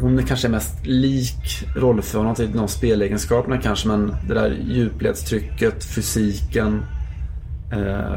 hon 0.00 0.18
är 0.18 0.22
kanske 0.22 0.48
mest 0.48 0.86
lik 0.86 1.66
Rolfö. 1.76 2.18
Hon 2.18 2.26
har 2.26 2.34
typ 2.34 2.46
inte 2.46 2.58
de 2.58 2.68
spelegenskaperna 2.68 3.58
kanske 3.58 3.88
men 3.88 4.14
det 4.28 4.34
där 4.34 4.58
djupledstrycket, 4.64 5.84
fysiken. 5.84 6.82
Eh, 7.72 8.16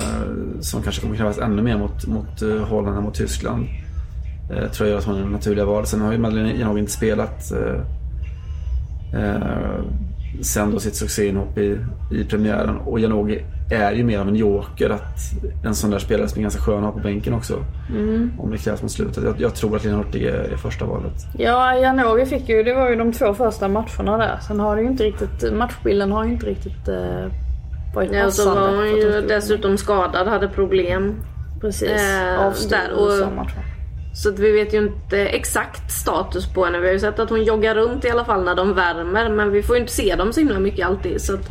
som 0.59 0.81
kanske 0.81 1.01
kommer 1.01 1.15
krävas 1.15 1.37
ännu 1.37 1.61
mer 1.61 1.77
mot, 1.77 2.07
mot 2.07 2.41
eh, 2.41 2.57
Holland 2.57 2.97
än 2.97 3.03
mot 3.03 3.15
Tyskland. 3.15 3.67
Eh, 4.51 4.71
tror 4.71 4.87
jag 4.87 4.93
gör 4.93 4.97
att 4.97 5.05
hon 5.05 5.15
är 5.15 5.21
det 5.21 5.29
naturliga 5.29 5.65
valet. 5.65 5.89
Sen 5.89 6.01
har 6.01 6.11
ju 6.11 6.17
Madeleine 6.17 6.59
Janogy 6.59 6.79
inte 6.79 6.91
spelat 6.91 7.51
eh, 7.51 7.81
eh, 9.21 9.79
sen 10.41 10.71
då 10.71 10.79
sitt 10.79 10.95
succéinhopp 10.95 11.57
i, 11.57 11.77
i 12.11 12.23
premiären. 12.23 12.77
Och 12.77 12.99
Janogy 12.99 13.39
är 13.71 13.91
ju 13.91 14.03
mer 14.03 14.19
av 14.19 14.27
en 14.27 14.35
joker. 14.35 14.89
Att 14.89 15.17
en 15.65 15.75
sån 15.75 15.89
där 15.91 15.99
spelare 15.99 16.27
som 16.27 16.39
är 16.39 16.41
ganska 16.41 16.61
skön 16.61 16.77
att 16.77 16.83
ha 16.83 16.91
på 16.91 16.99
bänken 16.99 17.33
också. 17.33 17.65
Om 18.39 18.51
det 18.51 18.57
krävs 18.57 18.81
mot 18.81 18.91
slutet. 18.91 19.23
Jag, 19.23 19.35
jag 19.41 19.55
tror 19.55 19.75
att 19.75 19.83
Lena 19.85 19.97
Hurtig 19.97 20.23
är, 20.23 20.33
är 20.53 20.57
första 20.57 20.85
valet. 20.85 21.13
Ja, 21.37 21.75
Janogy 21.75 22.25
fick 22.25 22.49
ju, 22.49 22.63
det 22.63 22.73
var 22.73 22.89
ju 22.89 22.95
de 22.95 23.11
två 23.13 23.33
första 23.33 23.67
matcherna 23.67 24.17
där. 24.17 24.39
Sen 24.47 24.59
har 24.59 24.75
det 24.75 24.81
ju 24.81 24.87
inte 24.87 25.03
riktigt, 25.03 25.53
matchbilden 25.53 26.11
har 26.11 26.25
ju 26.25 26.31
inte 26.33 26.45
riktigt 26.45 26.87
eh, 26.87 27.31
varit 27.95 28.11
Ja, 28.13 28.25
och 28.25 28.33
så 28.33 28.45
passande. 28.49 28.71
var 28.77 28.77
hon 28.77 28.87
ju 28.97 29.21
dessutom 29.27 29.77
skadad, 29.77 30.27
hade 30.27 30.47
problem. 30.47 31.15
Precis, 31.61 31.89
eh, 31.91 32.47
avstod 32.47 32.71
där, 32.71 32.93
och- 32.93 33.07
USA-matchen. 33.11 33.59
Så 34.13 34.29
att 34.29 34.39
vi 34.39 34.51
vet 34.51 34.73
ju 34.73 34.77
inte 34.77 35.19
exakt 35.19 35.91
status 35.91 36.53
på 36.53 36.65
henne. 36.65 36.79
Vi 36.79 36.85
har 36.85 36.93
ju 36.93 36.99
sett 36.99 37.19
att 37.19 37.29
hon 37.29 37.43
joggar 37.43 37.75
runt 37.75 38.05
i 38.05 38.09
alla 38.09 38.25
fall 38.25 38.43
när 38.43 38.55
de 38.55 38.73
värmer. 38.73 39.29
Men 39.29 39.51
vi 39.51 39.63
får 39.63 39.75
ju 39.75 39.81
inte 39.81 39.93
se 39.93 40.15
dem 40.15 40.33
så 40.33 40.39
himla 40.39 40.59
mycket 40.59 40.87
alltid. 40.87 41.21
Så 41.21 41.33
att 41.33 41.49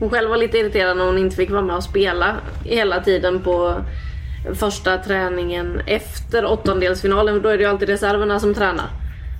Hon 0.00 0.10
själv 0.10 0.30
var 0.30 0.36
lite 0.36 0.58
irriterad 0.58 0.96
när 0.96 1.04
hon 1.04 1.18
inte 1.18 1.36
fick 1.36 1.50
vara 1.50 1.62
med 1.62 1.76
och 1.76 1.82
spela 1.82 2.36
hela 2.64 3.00
tiden 3.00 3.40
på 3.40 3.84
första 4.54 4.98
träningen 4.98 5.80
efter 5.86 6.44
åttondelsfinalen. 6.44 7.42
Då 7.42 7.48
är 7.48 7.56
det 7.56 7.62
ju 7.62 7.70
alltid 7.70 7.88
reserverna 7.88 8.40
som 8.40 8.54
tränar. 8.54 8.86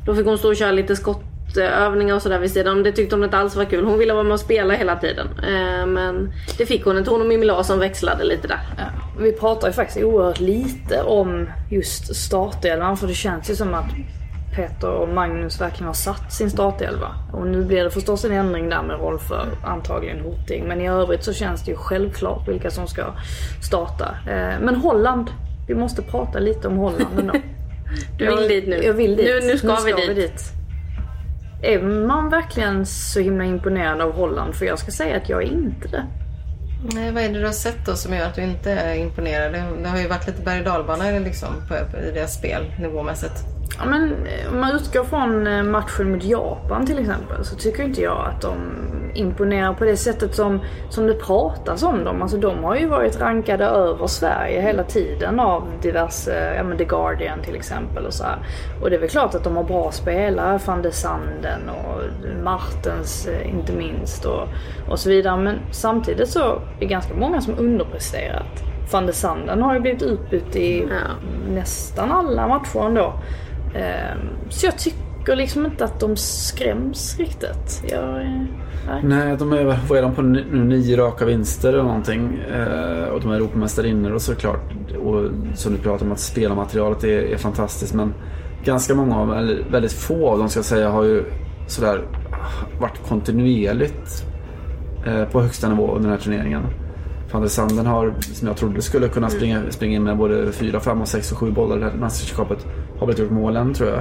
Då 0.06 0.14
fick 0.14 0.26
hon 0.26 0.38
stå 0.38 0.48
och 0.48 0.56
köra 0.56 0.72
lite 0.72 0.96
skottövningar 1.54 2.14
och 2.14 2.22
sådär 2.22 2.38
vid 2.38 2.50
sidan. 2.50 2.82
Det 2.82 2.92
tyckte 2.92 3.14
hon 3.16 3.24
inte 3.24 3.38
alls 3.38 3.56
var 3.56 3.64
kul. 3.64 3.84
Hon 3.84 3.98
ville 3.98 4.12
vara 4.12 4.22
med 4.22 4.32
och 4.32 4.40
spela 4.40 4.74
hela 4.74 4.96
tiden. 4.96 5.26
Eh, 5.42 5.86
Men 5.86 6.32
det 6.58 6.66
fick 6.66 6.84
hon 6.84 6.98
inte. 6.98 7.10
Hon 7.10 7.20
och 7.20 7.26
Mimmi 7.26 7.46
Larsson 7.46 7.78
växlade 7.78 8.24
lite 8.24 8.48
där. 8.48 8.60
Ja, 8.78 8.84
vi 9.20 9.32
pratar 9.32 9.66
ju 9.68 9.72
faktiskt 9.72 10.04
oerhört 10.04 10.40
lite 10.40 11.02
om 11.02 11.48
just 11.70 12.16
startelvan 12.16 12.96
för 12.96 13.06
det 13.06 13.14
känns 13.14 13.50
ju 13.50 13.54
som 13.56 13.74
att 13.74 13.84
Peter 14.56 14.90
och 14.90 15.08
Magnus 15.08 15.60
verkligen 15.60 15.86
har 15.86 15.94
satt 15.94 16.32
sin 16.32 16.50
startelva. 16.50 17.08
Och 17.32 17.46
nu 17.46 17.64
blir 17.64 17.84
det 17.84 17.90
förstås 17.90 18.24
en 18.24 18.32
ändring 18.32 18.68
där 18.68 18.82
med 18.82 18.98
roll 19.00 19.18
för 19.18 19.46
antagligen 19.64 20.20
Hurtig. 20.20 20.64
Men 20.68 20.80
i 20.80 20.88
övrigt 20.88 21.24
så 21.24 21.32
känns 21.32 21.64
det 21.64 21.70
ju 21.70 21.76
självklart 21.76 22.48
vilka 22.48 22.70
som 22.70 22.86
ska 22.86 23.02
starta. 23.62 24.14
Eh, 24.26 24.60
Men 24.60 24.74
Holland, 24.76 25.30
vi 25.68 25.74
måste 25.74 26.02
prata 26.02 26.38
lite 26.38 26.68
om 26.68 26.76
Holland 26.76 27.18
ändå. 27.18 27.32
Du 28.18 28.26
vill 28.26 28.34
Jag- 28.40 28.48
dit 28.48 28.68
nu? 28.68 28.82
Jag 28.84 28.92
vill 28.92 29.16
dit. 29.16 29.26
Nu- 29.26 29.46
nu 29.52 29.58
ska 29.58 29.76
vi 30.06 30.14
dit. 30.14 30.42
Är 31.62 31.82
man 31.82 32.30
verkligen 32.30 32.86
så 32.86 33.20
himla 33.20 33.44
imponerad 33.44 34.00
av 34.00 34.12
Holland? 34.12 34.54
För 34.54 34.66
jag 34.66 34.78
ska 34.78 34.90
säga 34.90 35.16
att 35.16 35.28
jag 35.28 35.42
är 35.42 35.46
inte 35.46 35.88
det. 35.88 36.06
Nej, 36.94 37.12
vad 37.12 37.22
är 37.22 37.28
det 37.28 37.38
du 37.38 37.46
har 37.46 37.52
sett 37.52 37.86
då 37.86 37.94
som 37.94 38.14
gör 38.14 38.26
att 38.26 38.34
du 38.34 38.42
inte 38.42 38.72
är 38.72 38.94
imponerad? 38.94 39.52
Det, 39.82 39.88
har 39.88 39.98
ju 39.98 40.08
varit 40.08 40.26
lite 40.26 40.42
berg 40.42 40.58
och 40.58 40.64
dalbana 40.64 41.10
liksom, 41.10 41.48
i 42.08 42.10
deras 42.10 42.34
spel 42.34 42.72
nivåmässigt. 42.78 43.59
Ja, 43.80 43.86
men 43.86 44.26
eh, 44.26 44.52
om 44.52 44.60
man 44.60 44.76
utgår 44.76 45.04
från 45.04 45.46
eh, 45.46 45.62
matchen 45.62 46.12
mot 46.12 46.24
Japan 46.24 46.86
till 46.86 46.98
exempel 46.98 47.44
så 47.44 47.56
tycker 47.56 47.82
inte 47.82 48.00
jag 48.00 48.26
att 48.26 48.40
de 48.40 48.56
imponerar 49.14 49.74
på 49.74 49.84
det 49.84 49.96
sättet 49.96 50.34
som, 50.34 50.60
som 50.88 51.06
det 51.06 51.14
pratas 51.14 51.82
om 51.82 52.04
dem. 52.04 52.22
Alltså 52.22 52.36
de 52.36 52.64
har 52.64 52.76
ju 52.76 52.86
varit 52.86 53.20
rankade 53.20 53.64
över 53.64 54.06
Sverige 54.06 54.60
hela 54.60 54.84
tiden 54.84 55.40
av 55.40 55.68
diverse, 55.82 56.54
ja 56.56 56.62
men 56.62 56.78
The 56.78 56.84
Guardian 56.84 57.42
till 57.42 57.54
exempel 57.54 58.06
och 58.06 58.14
så 58.14 58.24
här. 58.24 58.38
Och 58.82 58.90
det 58.90 58.96
är 58.96 59.00
väl 59.00 59.08
klart 59.08 59.34
att 59.34 59.44
de 59.44 59.56
har 59.56 59.64
bra 59.64 59.92
spelare, 59.92 60.58
van 60.66 60.82
de 60.82 60.92
Sanden 60.92 61.60
och 61.68 62.02
Martens 62.44 63.26
eh, 63.26 63.50
inte 63.54 63.72
minst 63.72 64.24
och, 64.24 64.48
och 64.88 64.98
så 64.98 65.08
vidare. 65.08 65.36
Men 65.36 65.58
samtidigt 65.70 66.28
så 66.28 66.40
är 66.40 66.60
det 66.78 66.86
ganska 66.86 67.14
många 67.14 67.40
som 67.40 67.58
underpresterat. 67.58 68.62
Van 68.92 69.06
de 69.06 69.12
Sanden 69.12 69.62
har 69.62 69.74
ju 69.74 69.80
blivit 69.80 70.02
utbytt 70.02 70.56
i 70.56 70.88
nästan 71.48 72.12
alla 72.12 72.48
matcher 72.48 72.86
ändå. 72.86 73.14
Ehm, 73.74 74.18
Så 74.48 74.66
jag 74.66 74.78
tycker 74.78 75.37
liksom 75.37 75.66
inte 75.66 75.85
att 75.85 76.00
de 76.00 76.16
skräms 76.16 77.18
riktigt. 77.18 77.83
Jag, 77.88 78.20
eh, 78.20 78.30
nej. 78.87 79.02
Nej, 79.02 79.37
de 79.37 79.52
är, 79.52 80.02
de 80.02 80.14
på 80.14 80.22
nu? 80.22 80.64
Nio 80.64 80.96
raka 80.96 81.24
vinster 81.24 81.68
eller 81.68 81.83
någonting. 81.83 82.38
Eh, 82.54 83.04
och 83.04 83.20
de 83.20 83.30
är 83.30 83.35
Europamästarinnor 83.35 84.12
och 84.12 84.22
såklart. 84.22 84.72
Och 85.04 85.30
som 85.54 85.72
du 85.72 85.78
pratar 85.78 86.06
om 86.06 86.12
att 86.12 86.20
spelarmaterialet 86.20 87.04
är, 87.04 87.22
är 87.22 87.37
fantastiskt. 87.37 87.94
Men 87.94 88.14
ganska 88.64 88.94
många 88.94 89.16
av, 89.16 89.33
eller 89.35 89.64
väldigt 89.70 89.92
få 89.92 90.28
av 90.28 90.38
dem 90.38 90.48
ska 90.48 90.59
jag 90.59 90.64
säga, 90.64 90.90
har 90.90 91.04
ju 91.04 91.24
sådär 91.66 92.00
varit 92.80 93.09
kontinuerligt 93.09 94.24
eh, 95.06 95.24
på 95.24 95.40
högsta 95.42 95.68
nivå 95.68 95.87
under 95.94 96.09
den 96.09 96.18
här 96.18 96.24
turneringen. 96.24 96.62
Van 97.33 97.42
der 97.42 97.48
Sanden 97.48 97.87
har, 97.87 98.14
som 98.20 98.48
jag 98.48 98.56
trodde 98.56 98.83
skulle 98.83 99.09
kunna 99.09 99.30
springa, 99.30 99.62
springa 99.70 99.96
in 99.96 100.02
med 100.04 100.16
både 100.16 100.52
4, 100.52 100.80
5, 100.80 101.00
och 101.00 101.09
6 101.09 101.33
och 101.33 101.38
7 101.38 101.50
bollar 101.50 101.76
i 101.76 101.80
det 101.80 101.90
här 101.90 101.96
mästerskapet, 101.96 102.66
har 103.00 103.06
väl 103.06 103.10
inte 103.12 103.22
gjort 103.22 103.32
målen 103.32 103.74
tror 103.74 103.88
jag. 103.90 103.98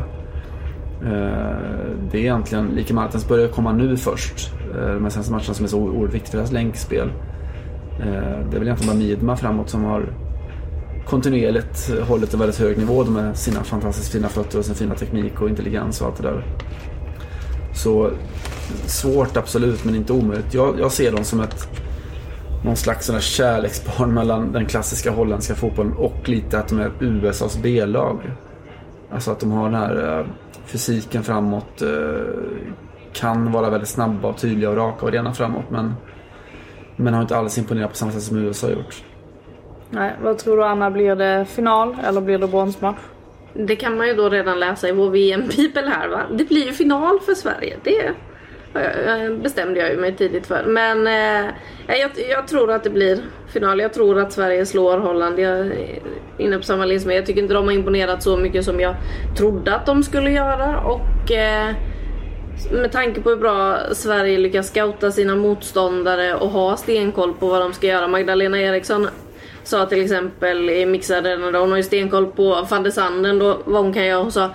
Eh, 1.04 1.58
Det 2.12 2.18
är 2.18 2.22
egentligen, 2.22 2.68
Lika 2.68 2.94
Martens 2.94 3.28
börjar 3.28 3.48
komma 3.48 3.72
nu 3.74 3.98
först. 3.98 4.54
eh, 4.78 4.94
De 4.94 5.04
här 5.04 5.10
senaste 5.10 5.32
matcherna 5.32 5.54
som 5.54 5.66
är 5.66 5.70
så 5.70 5.80
oerhört 5.80 6.14
viktiga 6.14 6.32
för 6.32 6.38
deras 6.38 6.52
länkspel. 6.52 7.12
Eh, 8.00 8.06
Det 8.50 8.56
är 8.56 8.60
väl 8.60 8.64
egentligen 8.64 8.94
bara 8.94 9.08
Midma 9.08 9.36
framåt 9.38 9.70
som 9.70 9.84
har 9.84 10.14
kontinuerligt 11.06 11.92
hållit 12.08 12.34
en 12.34 12.40
väldigt 12.40 12.60
hög 12.60 12.78
nivå 12.78 13.04
med 13.06 13.38
sina 13.38 13.64
fantastiskt 13.64 14.12
fina 14.12 14.28
fötter 14.30 14.60
och 14.60 14.66
sin 14.66 14.76
fina 14.76 14.96
teknik 14.96 15.42
och 15.42 15.50
intelligens 15.50 16.02
och 16.02 16.08
allt 16.08 16.18
det 16.18 16.24
där. 16.24 16.44
Så 17.74 18.10
svårt 18.86 19.38
absolut, 19.38 19.86
men 19.86 19.96
inte 19.96 20.14
omöjligt. 20.14 20.54
Jag, 20.54 20.80
jag 20.80 20.92
ser 20.92 21.12
dem 21.12 21.24
som 21.24 21.40
ett 21.40 21.68
någon 22.66 22.76
slags 22.76 23.06
sån 23.06 23.20
kärleksbarn 23.20 24.14
mellan 24.14 24.52
den 24.52 24.66
klassiska 24.66 25.12
holländska 25.12 25.56
fotbollen 25.56 25.94
och 25.94 26.30
lite 26.30 26.60
att 26.60 26.68
de 26.68 26.80
är 26.80 26.92
USAs 27.00 27.60
B-lag. 27.64 28.18
Alltså 29.12 29.32
att 29.32 29.40
de 29.40 29.52
har 29.52 29.70
den 29.70 29.80
här 29.80 30.20
eh, 30.20 30.26
fysiken 30.66 31.24
framåt, 31.24 31.82
eh, 31.82 31.90
kan 33.14 33.52
vara 33.52 33.70
väldigt 33.70 33.90
snabba 33.90 34.28
och 34.28 34.38
tydliga 34.38 34.70
och 34.70 34.76
raka 34.76 35.06
och 35.06 35.12
rena 35.12 35.34
framåt 35.34 35.70
men, 35.70 35.94
men 36.96 37.14
har 37.14 37.22
inte 37.22 37.38
alls 37.38 37.58
imponerat 37.58 37.90
på 37.90 37.96
samma 37.96 38.12
sätt 38.12 38.24
som 38.24 38.38
USA 38.38 38.68
har 38.68 38.74
gjort. 38.74 39.04
nej. 39.90 40.16
Vad 40.24 40.38
tror 40.38 40.58
du 40.58 40.64
Anna, 40.64 40.92
blir 40.92 41.16
det 41.16 41.46
final 41.46 41.96
eller 42.04 42.22
blir 42.22 42.38
det 42.38 42.48
bronsmatch? 42.48 43.00
Det 43.54 43.76
kan 43.76 43.98
man 43.98 44.08
ju 44.08 44.14
då 44.14 44.30
redan 44.30 44.60
läsa 44.60 44.90
i 44.90 44.92
vår 44.92 45.10
VM-bibel 45.10 45.88
här 45.88 46.08
va. 46.08 46.22
Det 46.32 46.50
blir 46.50 46.66
ju 46.66 46.72
final 46.74 47.20
för 47.20 47.34
Sverige. 47.34 47.78
Det 47.84 48.14
bestämde 49.42 49.80
jag 49.80 49.90
ju 49.90 49.98
mig 49.98 50.16
tidigt 50.16 50.48
för. 50.48 50.64
Men 50.64 51.08
eh, 51.08 51.54
jag, 51.88 52.12
jag 52.30 52.48
tror 52.48 52.72
att 52.72 52.84
det 52.84 52.90
blir 52.90 53.20
final. 53.48 53.80
Jag 53.80 53.94
tror 53.94 54.20
att 54.20 54.34
Sverige 54.34 54.66
slår 54.66 54.98
Holland. 54.98 55.40
Jag 55.40 55.60
är 55.60 56.00
inne 56.38 56.58
på 56.58 56.64
samma 56.64 56.86
linje. 56.86 57.16
Jag 57.16 57.26
tycker 57.26 57.42
inte 57.42 57.54
de 57.54 57.66
har 57.66 57.72
imponerat 57.72 58.24
så 58.24 58.38
mycket 58.38 58.66
som 58.66 58.80
jag 58.80 58.96
trodde 59.38 59.76
att 59.76 59.86
de 59.86 60.04
skulle 60.04 60.32
göra. 60.32 60.80
Och 60.80 61.32
eh, 61.32 61.76
med 62.72 62.92
tanke 62.92 63.22
på 63.22 63.30
hur 63.30 63.38
bra 63.38 63.78
Sverige 63.92 64.38
lyckas 64.38 64.68
scouta 64.68 65.12
sina 65.12 65.36
motståndare 65.36 66.36
och 66.36 66.50
ha 66.50 66.78
stenkoll 66.78 67.34
på 67.34 67.48
vad 67.48 67.62
de 67.62 67.74
ska 67.74 67.88
göra. 67.88 68.08
Magdalena 68.08 68.60
Eriksson 68.60 69.08
sa 69.64 69.86
till 69.86 70.04
exempel 70.04 70.70
i 70.70 70.86
mixaden, 70.86 71.44
hon 71.44 71.70
har 71.70 71.78
ju 71.78 71.84
stenkoll 71.84 72.26
på 72.26 72.68
van 72.70 72.84
de 72.84 72.92
Sanden 72.92 73.40
då, 73.40 73.58
vad 73.66 73.84
hon 73.84 73.94
kan 73.94 74.06
göra. 74.06 74.22
Hon 74.22 74.32
sa 74.32 74.50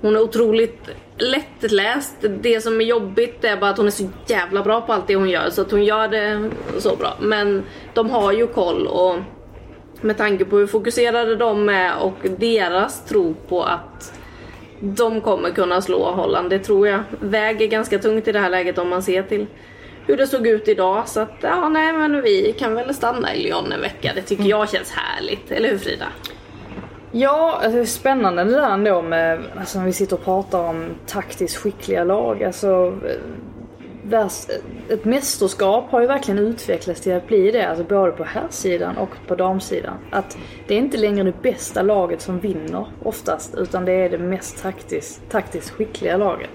hon 0.00 0.16
är 0.16 0.20
otroligt 0.20 0.90
lättläst. 1.20 2.16
Det 2.20 2.60
som 2.60 2.80
är 2.80 2.84
jobbigt 2.84 3.44
är 3.44 3.56
bara 3.56 3.70
att 3.70 3.76
hon 3.76 3.86
är 3.86 3.90
så 3.90 4.08
jävla 4.26 4.62
bra 4.62 4.80
på 4.80 4.92
allt 4.92 5.06
det 5.06 5.16
hon 5.16 5.30
gör. 5.30 5.50
Så 5.50 5.62
att 5.62 5.70
hon 5.70 5.84
gör 5.84 6.08
det 6.08 6.50
så 6.78 6.96
bra. 6.96 7.16
Men 7.20 7.62
de 7.94 8.10
har 8.10 8.32
ju 8.32 8.46
koll 8.46 8.86
och 8.86 9.16
med 10.00 10.16
tanke 10.16 10.44
på 10.44 10.56
hur 10.58 10.66
fokuserade 10.66 11.36
de 11.36 11.68
är 11.68 11.98
och 11.98 12.16
deras 12.38 13.04
tro 13.04 13.34
på 13.48 13.62
att 13.62 14.20
de 14.80 15.20
kommer 15.20 15.50
kunna 15.50 15.80
slå 15.80 16.10
Holland. 16.10 16.50
Det 16.50 16.58
tror 16.58 16.88
jag 16.88 17.02
väger 17.20 17.66
ganska 17.66 17.98
tungt 17.98 18.28
i 18.28 18.32
det 18.32 18.38
här 18.38 18.50
läget 18.50 18.78
om 18.78 18.88
man 18.88 19.02
ser 19.02 19.22
till 19.22 19.46
hur 20.06 20.16
det 20.16 20.26
såg 20.26 20.46
ut 20.46 20.68
idag. 20.68 21.08
Så 21.08 21.20
att 21.20 21.36
ja, 21.40 21.68
nej 21.68 21.92
men 21.92 22.22
vi 22.22 22.54
kan 22.58 22.74
väl 22.74 22.94
stanna 22.94 23.34
i 23.34 23.42
Lyon 23.42 23.72
en 23.72 23.80
vecka. 23.80 24.12
Det 24.14 24.22
tycker 24.22 24.44
jag 24.44 24.70
känns 24.70 24.90
härligt. 24.90 25.52
Eller 25.52 25.68
hur 25.68 25.78
Frida? 25.78 26.06
Ja, 27.12 27.52
alltså, 27.54 27.70
det 27.70 27.80
är 27.80 27.84
spännande 27.84 28.44
det 28.44 28.50
där 28.50 28.70
ändå 28.70 29.02
med, 29.02 29.40
alltså 29.58 29.78
när 29.78 29.86
vi 29.86 29.92
sitter 29.92 30.16
och 30.16 30.24
pratar 30.24 30.58
om 30.58 30.86
taktiskt 31.06 31.56
skickliga 31.56 32.04
lag. 32.04 32.44
Alltså, 32.44 32.98
eh, 33.06 34.20
eh, 34.20 34.26
ett 34.88 35.04
mästerskap 35.04 35.90
har 35.90 36.00
ju 36.00 36.06
verkligen 36.06 36.38
utvecklats 36.38 37.00
till 37.00 37.14
att 37.14 37.26
bli 37.26 37.50
det, 37.50 37.68
alltså 37.68 37.84
både 37.84 38.12
på 38.12 38.24
herrsidan 38.24 38.96
och 38.96 39.08
på 39.26 39.34
damsidan. 39.34 39.94
Att 40.10 40.38
det 40.66 40.74
är 40.74 40.78
inte 40.78 40.96
längre 40.96 41.24
det 41.24 41.42
bästa 41.42 41.82
laget 41.82 42.20
som 42.20 42.38
vinner 42.38 42.86
oftast, 43.02 43.54
utan 43.54 43.84
det 43.84 43.92
är 43.92 44.10
det 44.10 44.18
mest 44.18 44.62
taktiskt, 44.62 45.30
taktiskt 45.30 45.70
skickliga 45.70 46.16
laget. 46.16 46.50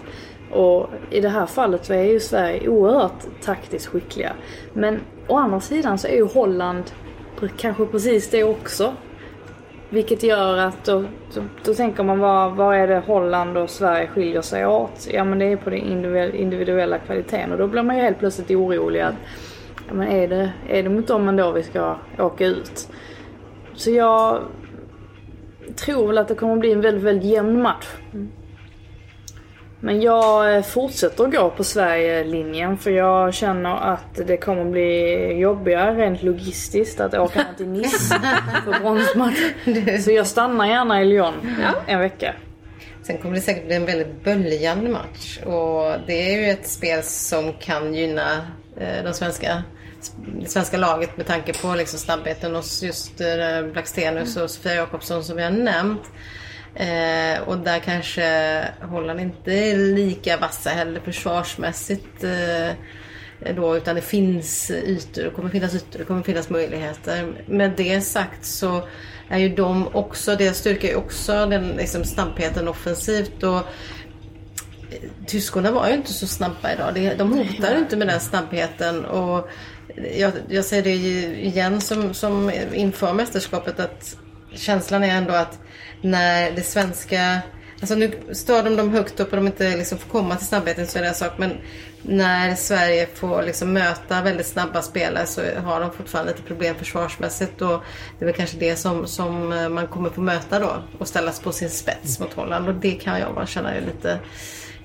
Och 0.51 0.89
i 1.11 1.21
det 1.21 1.29
här 1.29 1.45
fallet 1.45 1.85
så 1.85 1.93
är 1.93 2.03
ju 2.03 2.19
Sverige 2.19 2.67
oerhört 2.69 3.25
taktiskt 3.43 3.85
skickliga. 3.85 4.33
Men 4.73 4.99
å 5.27 5.37
andra 5.37 5.59
sidan 5.59 5.97
så 5.97 6.07
är 6.07 6.15
ju 6.15 6.27
Holland 6.27 6.83
kanske 7.57 7.85
precis 7.85 8.29
det 8.29 8.43
också. 8.43 8.93
Vilket 9.89 10.23
gör 10.23 10.57
att 10.57 10.85
då, 10.85 11.03
då, 11.33 11.41
då 11.63 11.73
tänker 11.73 12.03
man 12.03 12.19
vad, 12.19 12.55
vad 12.55 12.75
är 12.75 12.87
det 12.87 12.99
Holland 12.99 13.57
och 13.57 13.69
Sverige 13.69 14.07
skiljer 14.07 14.41
sig 14.41 14.65
åt? 14.65 15.07
Ja 15.11 15.23
men 15.23 15.39
det 15.39 15.45
är 15.45 15.57
på 15.57 15.69
den 15.69 15.79
individuella, 16.35 16.97
kvaliteten 16.97 17.51
och 17.51 17.57
då 17.57 17.67
blir 17.67 17.83
man 17.83 17.95
ju 17.95 18.01
helt 18.01 18.19
plötsligt 18.19 18.51
orolig 18.51 19.01
att 19.01 19.15
ja, 19.87 19.93
men 19.93 20.07
är, 20.07 20.27
det, 20.27 20.51
är 20.69 20.83
det 20.83 20.89
mot 20.89 21.07
dem 21.07 21.27
ändå 21.27 21.51
vi 21.51 21.63
ska 21.63 21.95
åka 22.19 22.45
ut? 22.45 22.89
Så 23.73 23.91
jag 23.91 24.41
tror 25.75 26.07
väl 26.07 26.17
att 26.17 26.27
det 26.27 26.35
kommer 26.35 26.55
bli 26.55 26.71
en 26.71 26.81
väldigt, 26.81 27.03
väldigt 27.03 27.31
jämn 27.31 27.61
match. 27.61 27.87
Mm. 28.13 28.29
Men 29.79 30.01
jag 30.01 30.55
eh, 30.55 30.63
fortsätter 30.63 31.27
gå 31.27 31.49
på 31.49 31.63
Sverige-linjen 31.63 32.77
för 32.77 32.91
jag 32.91 33.33
känner 33.33 33.75
att 33.75 34.27
det 34.27 34.37
kommer 34.37 34.65
bli 34.65 35.31
jobbigare 35.39 35.95
rent 35.95 36.23
logistiskt 36.23 36.99
att 36.99 37.13
åka 37.13 37.39
ner 37.39 37.53
till 37.57 37.67
Nice 37.67 38.19
för 38.65 38.79
bronsmatch. 38.79 40.03
Så 40.03 40.11
jag 40.11 40.27
stannar 40.27 40.67
gärna 40.67 41.01
i 41.01 41.05
Lyon 41.05 41.33
en 41.87 41.99
vecka. 41.99 42.35
Sen 43.03 43.17
kommer 43.17 43.35
det 43.35 43.41
säkert 43.41 43.65
bli 43.65 43.75
en 43.75 43.85
väldigt 43.85 44.23
böljande 44.23 44.89
match. 44.89 45.39
Och 45.45 46.07
det 46.07 46.33
är 46.33 46.39
ju 46.39 46.49
ett 46.49 46.67
spel 46.67 47.03
som 47.03 47.53
kan 47.53 47.93
gynna 47.93 48.47
eh, 48.77 49.03
de 49.03 49.13
svenska, 49.13 49.63
det 50.41 50.49
svenska 50.49 50.77
laget 50.77 51.17
med 51.17 51.25
tanke 51.25 51.53
på 51.53 51.75
liksom 51.75 51.99
snabbheten 51.99 52.55
hos 52.55 52.83
just 52.83 53.21
eh, 53.21 53.61
Blackstenius 53.71 54.37
och 54.37 54.49
Sofia 54.49 54.75
Jakobsson 54.75 55.23
som 55.23 55.37
vi 55.37 55.43
har 55.43 55.51
nämnt. 55.51 56.01
Eh, 56.75 57.41
och 57.41 57.57
där 57.57 57.79
kanske 57.79 58.61
Holland 58.81 59.19
inte 59.19 59.53
är 59.53 59.77
lika 59.77 60.37
vassa 60.37 60.69
heller 60.69 60.99
försvarsmässigt. 60.99 62.23
Eh, 62.23 62.69
eh, 62.69 63.55
då, 63.55 63.77
utan 63.77 63.95
det 63.95 64.01
finns 64.01 64.71
ytor, 64.71 65.23
det 65.23 65.29
kommer 65.29 65.49
finnas 65.49 65.75
ytor, 65.75 65.99
det 65.99 66.05
kommer 66.05 66.23
finnas 66.23 66.49
möjligheter. 66.49 67.33
Med 67.47 67.73
det 67.77 68.01
sagt 68.01 68.45
så 68.45 68.87
är 69.29 69.37
ju 69.37 69.49
de 69.49 69.87
också, 69.95 70.35
deras 70.35 70.57
styrka 70.57 70.91
är 70.91 70.95
också 70.95 71.45
den 71.45 71.67
liksom, 71.67 72.03
snabbheten 72.03 72.67
offensivt. 72.67 73.43
Och, 73.43 73.61
Tyskorna 75.25 75.71
var 75.71 75.87
ju 75.87 75.93
inte 75.93 76.13
så 76.13 76.27
snabba 76.27 76.73
idag. 76.73 77.17
De 77.17 77.33
hotar 77.33 77.77
inte 77.77 77.97
med 77.97 78.07
den 78.07 78.19
snabbheten. 78.19 79.05
Och 79.05 79.49
jag, 80.17 80.31
jag 80.49 80.65
säger 80.65 80.83
det 80.83 80.95
igen 81.39 81.81
som, 81.81 82.13
som 82.13 82.51
inför 82.73 83.13
mästerskapet 83.13 83.79
att 83.79 84.17
känslan 84.53 85.03
är 85.03 85.17
ändå 85.17 85.33
att 85.33 85.59
när 86.05 86.51
det 86.51 86.61
svenska... 86.61 87.39
Alltså 87.79 87.95
nu 87.95 88.11
stör 88.31 88.63
de 88.63 88.75
dem 88.75 88.89
högt 88.89 89.19
upp 89.19 89.29
och 89.29 89.35
de 89.35 89.47
inte 89.47 89.77
liksom 89.77 89.97
får 89.97 90.09
komma 90.09 90.35
till 90.35 90.47
snabbheten 90.47 90.87
så 90.87 90.97
är 90.97 91.01
det 91.01 91.07
en 91.07 91.15
sak. 91.15 91.31
Men 91.37 91.57
när 92.01 92.55
Sverige 92.55 93.07
får 93.13 93.43
liksom 93.43 93.73
möta 93.73 94.21
väldigt 94.21 94.47
snabba 94.47 94.81
spelare 94.81 95.25
så 95.25 95.41
har 95.63 95.79
de 95.79 95.91
fortfarande 95.91 96.31
lite 96.31 96.43
problem 96.43 96.75
försvarsmässigt. 96.75 97.61
Och 97.61 97.83
det 98.19 98.25
är 98.25 98.25
väl 98.25 98.35
kanske 98.35 98.57
det 98.57 98.75
som, 98.75 99.07
som 99.07 99.49
man 99.49 99.87
kommer 99.87 100.09
få 100.09 100.21
möta 100.21 100.59
då. 100.59 100.83
Och 100.99 101.07
ställas 101.07 101.39
på 101.39 101.51
sin 101.51 101.69
spets 101.69 102.19
mot 102.19 102.33
Holland. 102.33 102.67
Och 102.67 102.75
det 102.75 102.91
kan 102.91 103.19
jag 103.19 103.35
bara 103.35 103.45
känna 103.45 103.73
är 103.73 103.81
lite 103.81 104.19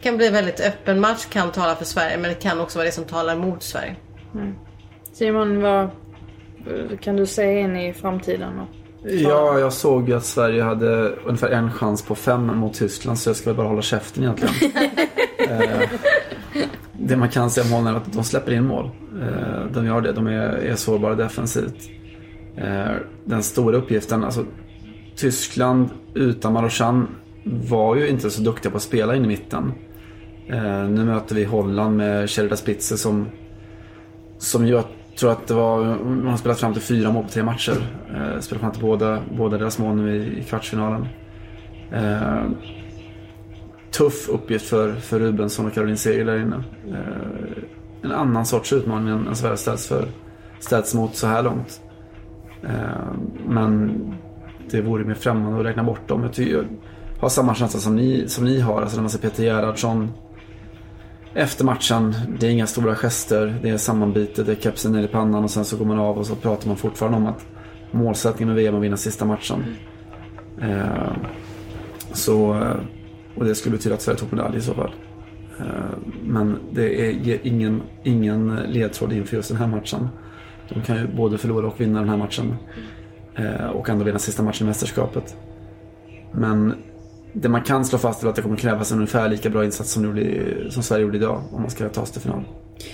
kan 0.03 0.17
bli 0.17 0.27
en 0.27 0.33
väldigt 0.33 0.61
öppen 0.61 1.01
match, 1.01 1.27
kan 1.27 1.53
tala 1.53 1.77
för 1.77 1.85
Sverige 1.85 2.17
men 2.17 2.31
det 2.31 2.35
kan 2.35 2.61
också 2.61 2.79
vara 2.79 2.87
det 2.87 2.93
som 2.93 3.05
talar 3.05 3.37
mot 3.37 3.63
Sverige. 3.63 3.97
Mm. 4.35 4.55
Simon, 5.13 5.63
vad 5.63 5.91
kan 7.01 7.17
du 7.17 7.27
se 7.27 7.61
in 7.61 7.77
i 7.77 7.93
framtiden? 7.93 8.59
Och... 8.59 8.69
Ja, 9.03 9.59
jag 9.59 9.73
såg 9.73 10.09
ju 10.09 10.15
att 10.15 10.25
Sverige 10.25 10.63
hade 10.63 11.09
ungefär 11.25 11.51
en 11.51 11.73
chans 11.73 12.03
på 12.03 12.15
fem 12.15 12.47
mot 12.47 12.75
Tyskland 12.75 13.19
så 13.19 13.29
jag 13.29 13.37
ska 13.37 13.51
väl 13.51 13.57
bara 13.57 13.69
hålla 13.69 13.83
käften 13.83 14.23
egentligen. 14.23 14.55
eh, 15.61 15.89
det 16.93 17.17
man 17.17 17.29
kan 17.29 17.51
säga 17.51 17.65
om 17.65 17.73
Holland 17.73 17.97
är 17.97 18.01
att 18.01 18.13
de 18.13 18.25
släpper 18.25 18.53
in 18.53 18.67
mål. 18.67 18.91
Eh, 19.23 19.73
de 19.75 19.87
gör 19.87 20.01
det, 20.01 20.13
de 20.13 20.27
är, 20.27 20.49
är 20.49 20.75
sårbara 20.75 21.15
defensivt. 21.15 21.91
Eh, 22.57 22.93
den 23.25 23.43
stora 23.43 23.77
uppgiften, 23.77 24.25
alltså 24.25 24.45
Tyskland 25.17 25.89
utan 26.15 26.53
Marochan 26.53 27.09
var 27.45 27.97
ju 27.97 28.09
inte 28.09 28.31
så 28.31 28.43
duktiga 28.43 28.71
på 28.71 28.77
att 28.77 28.83
spela 28.83 29.17
in 29.17 29.25
i 29.25 29.29
mitten. 29.29 29.73
Eh, 30.49 30.89
nu 30.89 31.05
möter 31.05 31.35
vi 31.35 31.45
Holland 31.45 31.97
med 31.97 32.31
Sherida 32.31 32.57
Spitze 32.57 32.97
som, 32.97 33.29
som 34.39 34.67
jag 34.67 34.85
tror 35.21 35.33
att 35.33 35.47
det 35.47 35.55
var, 35.55 35.85
man 36.05 36.27
har 36.27 36.37
spelat 36.37 36.61
fram 36.61 36.73
till 36.73 36.83
fyra 36.83 37.13
mål 37.13 37.25
på 37.25 37.31
tre 37.31 37.43
matcher. 37.43 37.87
Eh, 38.15 38.41
spelat 38.41 38.61
fram 38.61 38.73
till 38.73 38.83
båda, 38.83 39.19
båda 39.37 39.59
deras 39.59 39.79
mål 39.79 39.97
nu 39.97 40.17
i, 40.17 40.39
i 40.39 40.43
kvartsfinalen. 40.43 41.09
Eh, 41.93 42.43
tuff 43.91 44.29
uppgift 44.29 44.69
för, 44.69 44.93
för 44.95 45.21
Rubensson 45.21 45.67
och 45.67 45.75
Caroline 45.75 45.97
Seger 45.97 46.25
där 46.25 46.39
inne. 46.39 46.65
Eh, 46.89 47.63
en 48.03 48.13
annan 48.13 48.47
sorts 48.47 48.73
utmaning 48.73 49.09
än, 49.09 49.29
än 49.29 49.37
Sverige 49.37 49.57
ställts, 49.57 49.89
för, 49.89 50.05
ställs 50.61 50.95
mot 50.95 51.17
så 51.17 51.27
här 51.27 51.43
långt. 51.43 51.81
Eh, 52.63 53.13
men 53.47 54.01
det 54.71 54.83
vore 54.83 55.05
mer 55.05 55.15
främmande 55.15 55.61
att 55.61 55.67
räkna 55.67 55.85
bort 55.85 56.09
dem. 56.09 56.23
Jag, 56.23 56.33
tycker, 56.33 56.55
jag 56.55 56.67
har 57.21 57.29
samma 57.29 57.55
känsla 57.55 57.81
som 57.81 57.97
ni, 57.97 58.29
som 58.29 58.45
ni 58.45 58.61
har. 58.61 58.83
Alltså 58.83 58.97
när 58.97 59.03
man 59.03 59.11
ser 59.11 59.19
Peter 59.19 59.43
Gerhardsson 59.43 60.13
efter 61.35 61.65
matchen. 61.65 62.15
Det 62.41 62.47
är 62.47 62.51
inga 62.51 62.67
stora 62.67 62.95
gester. 62.95 63.59
Det 63.63 63.71
är 63.71 63.77
sammanbitet, 63.77 64.47
det 64.47 64.53
är 64.53 64.57
kepsen 64.57 64.93
ner 64.93 65.03
i 65.03 65.09
pannan 65.09 65.45
och 65.45 65.51
sen 65.51 65.65
så 65.65 65.77
går 65.77 65.85
man 65.85 65.99
av 65.99 66.19
och 66.19 66.27
så 66.27 66.37
pratar 66.37 66.69
man 66.69 66.77
fortfarande 66.77 67.19
om 67.19 67.27
att 67.27 67.47
målsättningen 67.91 68.55
med 68.55 68.57
VM 68.57 68.75
är 68.75 68.79
att 68.79 68.85
vinna 68.85 68.97
sista 68.97 69.25
matchen. 69.25 69.65
Eh, 70.63 71.13
så, 72.13 72.55
eh, 72.55 72.77
och 73.35 73.45
det 73.45 73.55
skulle 73.55 73.77
betyda 73.77 73.95
att 73.95 74.03
Sverige 74.03 74.19
tog 74.19 74.33
medalj 74.33 74.59
i 74.59 74.61
så 74.61 74.75
fall. 74.75 74.93
Eh, 75.59 75.65
men 76.25 76.59
det 76.73 77.07
är, 77.07 77.11
ger 77.11 77.39
ingen, 77.43 77.83
ingen 78.05 78.57
ledtråd 78.57 79.13
inför 79.13 79.37
just 79.37 79.49
den 79.49 79.59
här 79.59 79.67
matchen. 79.67 80.09
De 80.69 80.83
kan 80.83 80.97
ju 80.97 81.09
både 81.09 81.39
förlora 81.39 81.67
och 81.67 81.81
vinna 81.81 82.01
den 82.01 82.09
här 82.09 82.17
matchen. 82.17 82.55
Eh, 83.35 83.67
och 83.67 83.89
ändå 83.89 84.05
vinna 84.05 84.19
sista 84.19 84.43
matchen 84.43 84.67
i 84.67 84.69
mästerskapet. 84.69 85.37
Men 86.33 86.75
det 87.33 87.49
man 87.49 87.63
kan 87.63 87.85
slå 87.85 87.99
fast 87.99 88.23
är 88.23 88.29
att 88.29 88.37
det 88.37 88.43
kommer 88.43 88.57
krävas 88.57 88.93
en 88.93 88.99
ungefär 88.99 89.29
lika 89.29 89.51
bra 89.51 89.65
insats 89.65 89.93
som, 89.93 90.05
gjorde 90.05 90.71
som 90.71 90.83
Sverige 90.83 91.03
gjorde 91.03 91.17
idag 91.17 91.43
om 91.53 91.61
man 91.61 91.71
ska 91.71 91.89
ta 91.89 92.07
sig 92.07 92.13
till 92.13 92.23
final. 92.23 92.43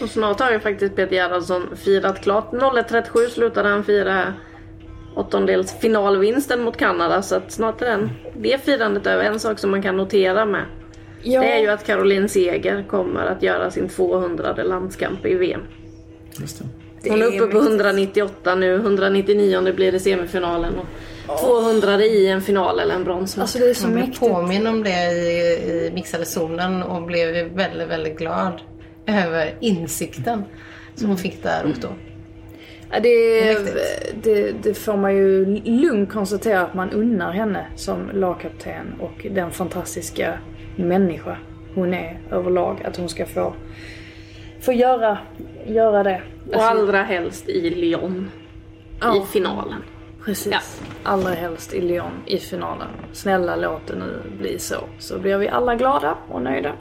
Och 0.00 0.08
snart 0.08 0.40
har 0.40 0.50
ju 0.50 0.60
faktiskt 0.60 0.96
Peter 0.96 1.16
Gerhardsson 1.16 1.62
firat 1.76 2.22
klart. 2.22 2.52
01.37 2.52 3.28
slutade 3.28 3.68
han 3.68 3.84
fira 3.84 4.34
åttondels 5.14 5.72
finalvinsten 5.72 6.62
mot 6.62 6.76
Kanada. 6.76 7.22
Så 7.22 7.36
att 7.36 7.52
snart 7.52 7.82
är 7.82 7.86
den, 7.86 8.10
det 8.36 8.64
firandet 8.64 9.06
över. 9.06 9.24
En 9.24 9.40
sak 9.40 9.58
som 9.58 9.70
man 9.70 9.82
kan 9.82 9.96
notera 9.96 10.46
med. 10.46 10.64
Ja, 11.22 11.40
Det 11.40 11.52
är 11.52 11.60
ju 11.60 11.68
att 11.68 11.86
Caroline 11.86 12.28
Seger 12.28 12.84
kommer 12.88 13.26
att 13.26 13.42
göra 13.42 13.70
sin 13.70 13.88
200 13.88 14.54
landskamp 14.62 15.26
i 15.26 15.34
VM. 15.34 15.60
Just 16.40 16.62
det. 17.02 17.10
Hon 17.10 17.22
är 17.22 17.26
uppe 17.26 17.38
på 17.38 17.44
mäktigt. 17.44 17.62
198 17.62 18.54
nu. 18.54 18.74
199 18.74 19.72
blir 19.72 19.92
det 19.92 20.00
semifinalen. 20.00 20.74
Och 20.74 20.86
200 21.26 22.04
i 22.04 22.26
en 22.28 22.42
final 22.42 22.80
eller 22.80 22.94
en 22.94 23.04
bronsmatch. 23.04 23.42
Alltså 23.42 23.58
det 23.58 23.70
är 23.70 23.74
så 23.74 23.86
Jag 23.86 23.92
blev 23.92 24.18
påminn 24.18 24.66
om 24.66 24.84
det 24.84 25.12
i, 25.12 25.86
i 25.86 25.90
mixade 25.94 26.24
zonen 26.24 26.82
och 26.82 27.02
blev 27.02 27.46
väldigt, 27.46 27.88
väldigt 27.88 28.18
glad 28.18 28.60
över 29.06 29.54
insikten 29.60 30.44
som 30.94 31.08
hon 31.08 31.16
fick 31.18 31.42
där 31.42 31.64
och 31.64 31.80
då. 31.80 31.88
Ja, 32.90 33.00
det, 33.00 33.54
det, 34.22 34.52
det 34.62 34.74
får 34.74 34.96
man 34.96 35.16
ju 35.16 35.44
lugnt 35.64 36.12
konstatera 36.12 36.60
att 36.60 36.74
man 36.74 36.90
unnar 36.90 37.32
henne 37.32 37.66
som 37.76 38.10
lagkapten 38.14 38.94
och 39.00 39.26
den 39.30 39.50
fantastiska 39.50 40.38
människa 40.76 41.38
hon 41.74 41.94
är 41.94 42.20
överlag. 42.30 42.82
Att 42.84 42.96
hon 42.96 43.08
ska 43.08 43.26
få, 43.26 43.54
få 44.60 44.72
göra, 44.72 45.18
göra 45.66 46.02
det. 46.02 46.22
Och 46.52 46.62
allra 46.62 47.02
helst 47.02 47.48
i 47.48 47.70
Lyon. 47.70 48.30
Ja. 49.00 49.16
I 49.16 49.26
finalen. 49.26 49.82
Precis. 50.26 50.52
Ja. 50.52 50.60
Allra 51.02 51.30
helst 51.30 51.74
i 51.74 51.80
Lyon 51.80 52.12
i 52.26 52.38
finalen. 52.38 52.88
Snälla 53.12 53.56
låt 53.56 53.86
det 53.86 53.96
nu 53.96 54.22
bli 54.38 54.58
så. 54.58 54.76
Så 54.98 55.18
blir 55.18 55.36
vi 55.36 55.48
alla 55.48 55.74
glada 55.74 56.16
och 56.28 56.42
nöjda. 56.42 56.72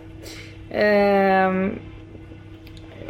Ehm, 0.71 1.79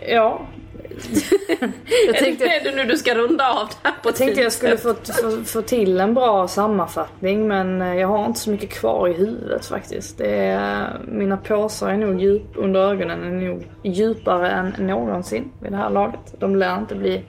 ja. 0.08 0.48
jag 2.08 2.15
tänkte, 2.15 2.45
är 2.45 2.63
det 2.63 2.76
nu 2.76 2.84
du 2.84 2.98
ska 2.98 3.15
runda 3.15 3.50
av 3.50 3.67
det 3.67 3.76
här 3.84 3.91
på 3.91 4.10
jag 4.10 4.15
tänkte 4.15 4.41
jag 4.41 4.52
skulle 4.52 4.78
få, 4.78 4.93
få, 4.93 5.43
få 5.43 5.62
till 5.62 6.00
en 6.00 6.13
bra 6.13 6.48
sammanfattning 6.48 7.48
men 7.48 7.82
eh, 7.82 7.95
jag 7.95 8.08
har 8.08 8.26
inte 8.26 8.39
så 8.39 8.50
mycket 8.50 8.69
kvar 8.69 9.08
i 9.08 9.13
huvudet 9.13 9.65
faktiskt. 9.65 10.17
Det 10.17 10.36
är, 10.36 11.00
mina 11.08 11.38
påsar 11.38 11.89
är 11.89 11.98
nog 11.98 12.21
djup 12.21 12.52
under 12.56 12.80
ögonen 12.80 13.24
är 13.24 13.48
nog 13.48 13.67
djupare 13.84 14.52
än 14.52 14.88
någonsin 14.88 15.52
vid 15.62 15.71
det 15.71 15.78
här 15.78 15.89
laget. 15.89 16.36
De 16.39 16.56
lär 16.56 16.78
inte 16.78 16.95
bli 16.95 17.26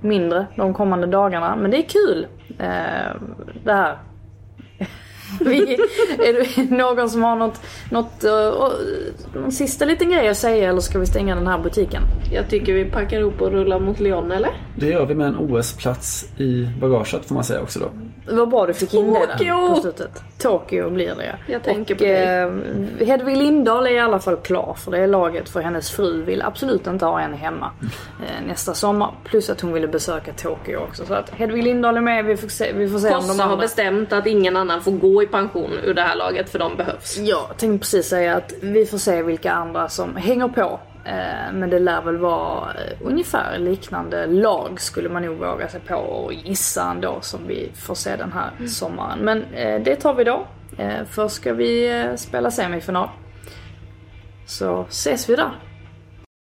mindre 0.00 0.46
de 0.56 0.74
kommande 0.74 1.06
dagarna 1.06 1.56
men 1.56 1.70
det 1.70 1.76
är 1.76 1.88
kul. 1.88 2.26
Eh, 2.58 3.14
det 3.64 3.72
här. 3.72 3.98
Vi, 5.40 5.74
är 6.18 6.32
det 6.32 6.76
någon 6.76 7.10
som 7.10 7.22
har 7.22 7.36
något, 7.36 7.60
något 7.90 8.24
uh, 8.24 9.40
någon 9.40 9.52
sista 9.52 9.84
liten 9.84 10.10
grej 10.10 10.28
att 10.28 10.36
säga 10.36 10.68
eller 10.68 10.80
ska 10.80 10.98
vi 10.98 11.06
stänga 11.06 11.34
den 11.34 11.46
här 11.46 11.58
butiken? 11.58 12.02
Jag 12.32 12.50
tycker 12.50 12.74
vi 12.74 12.84
packar 12.84 13.20
ihop 13.20 13.42
och 13.42 13.50
rullar 13.50 13.80
mot 13.80 14.00
Lyon, 14.00 14.32
eller? 14.32 14.50
Det 14.76 14.86
gör 14.86 15.06
vi 15.06 15.14
med 15.14 15.26
en 15.26 15.36
OS-plats 15.36 16.26
i 16.36 16.68
bagaget 16.80 17.24
får 17.24 17.34
man 17.34 17.44
säga 17.44 17.60
också 17.60 17.80
då. 17.80 17.90
Var 18.36 18.46
bra 18.46 18.66
du 18.66 18.74
fick 18.74 18.94
in 18.94 19.12
det 19.12 19.26
där 19.26 19.26
Tokyo! 19.26 19.74
på 19.74 19.80
slutet. 19.80 20.22
Tokyo 20.38 20.90
blir 20.90 21.14
det 21.14 21.24
ja. 21.24 21.52
Jag 21.52 21.62
tänker 21.62 21.94
och, 21.94 21.98
på 21.98 22.04
dig. 22.04 23.00
Eh, 23.00 23.06
Hedvig 23.06 23.36
Lindahl 23.36 23.86
är 23.86 23.90
i 23.90 23.98
alla 23.98 24.18
fall 24.18 24.36
klar 24.36 24.76
för 24.78 24.90
det 24.90 24.98
är 24.98 25.06
laget 25.06 25.48
för 25.48 25.60
hennes 25.60 25.90
fru 25.90 26.22
vill 26.22 26.42
absolut 26.42 26.86
inte 26.86 27.04
ha 27.04 27.18
henne 27.18 27.36
hemma 27.36 27.70
eh, 28.20 28.46
nästa 28.46 28.74
sommar. 28.74 29.14
Plus 29.24 29.50
att 29.50 29.60
hon 29.60 29.72
ville 29.72 29.88
besöka 29.88 30.32
Tokyo 30.32 30.78
också. 30.78 31.06
Så 31.06 31.14
att 31.14 31.30
Hedvig 31.30 31.64
Lindahl 31.64 31.96
är 31.96 32.00
med, 32.00 32.24
vi 32.24 32.36
får 32.36 32.48
se, 32.48 32.72
vi 32.72 32.88
får 32.88 32.98
se 32.98 33.08
om 33.08 33.12
de 33.14 33.28
Kossa 33.28 33.42
har 33.42 33.52
andra... 33.52 33.62
bestämt 33.62 34.12
att 34.12 34.26
ingen 34.26 34.56
annan 34.56 34.82
får 34.82 34.92
gå 34.92 35.17
i 35.22 35.26
pension 35.26 35.72
ur 35.84 35.94
det 35.94 36.02
här 36.02 36.16
laget 36.16 36.50
för 36.50 36.58
de 36.58 36.76
behövs. 36.76 37.18
Ja, 37.18 37.46
jag 37.48 37.56
tänkte 37.58 37.78
precis 37.78 38.08
säga 38.08 38.36
att 38.36 38.52
vi 38.62 38.86
får 38.86 38.98
se 38.98 39.22
vilka 39.22 39.52
andra 39.52 39.88
som 39.88 40.16
hänger 40.16 40.48
på. 40.48 40.80
Eh, 41.04 41.52
Men 41.52 41.70
det 41.70 41.78
lär 41.78 42.02
väl 42.02 42.16
vara 42.16 42.70
eh, 42.70 42.96
ungefär 43.02 43.58
liknande 43.58 44.26
lag 44.26 44.80
skulle 44.80 45.08
man 45.08 45.22
nog 45.22 45.36
våga 45.38 45.68
sig 45.68 45.80
på 45.80 45.94
och 45.96 46.32
gissa 46.32 46.90
ändå 46.90 47.18
som 47.20 47.46
vi 47.46 47.72
får 47.74 47.94
se 47.94 48.16
den 48.16 48.32
här 48.32 48.66
sommaren. 48.66 49.18
Men 49.18 49.44
eh, 49.54 49.82
det 49.82 49.96
tar 49.96 50.14
vi 50.14 50.24
då. 50.24 50.46
Först 51.10 51.34
ska 51.34 51.52
vi 51.52 52.04
spela 52.16 52.50
semifinal. 52.50 53.08
Så 54.46 54.86
ses 54.88 55.28
vi 55.28 55.36
där. 55.36 55.50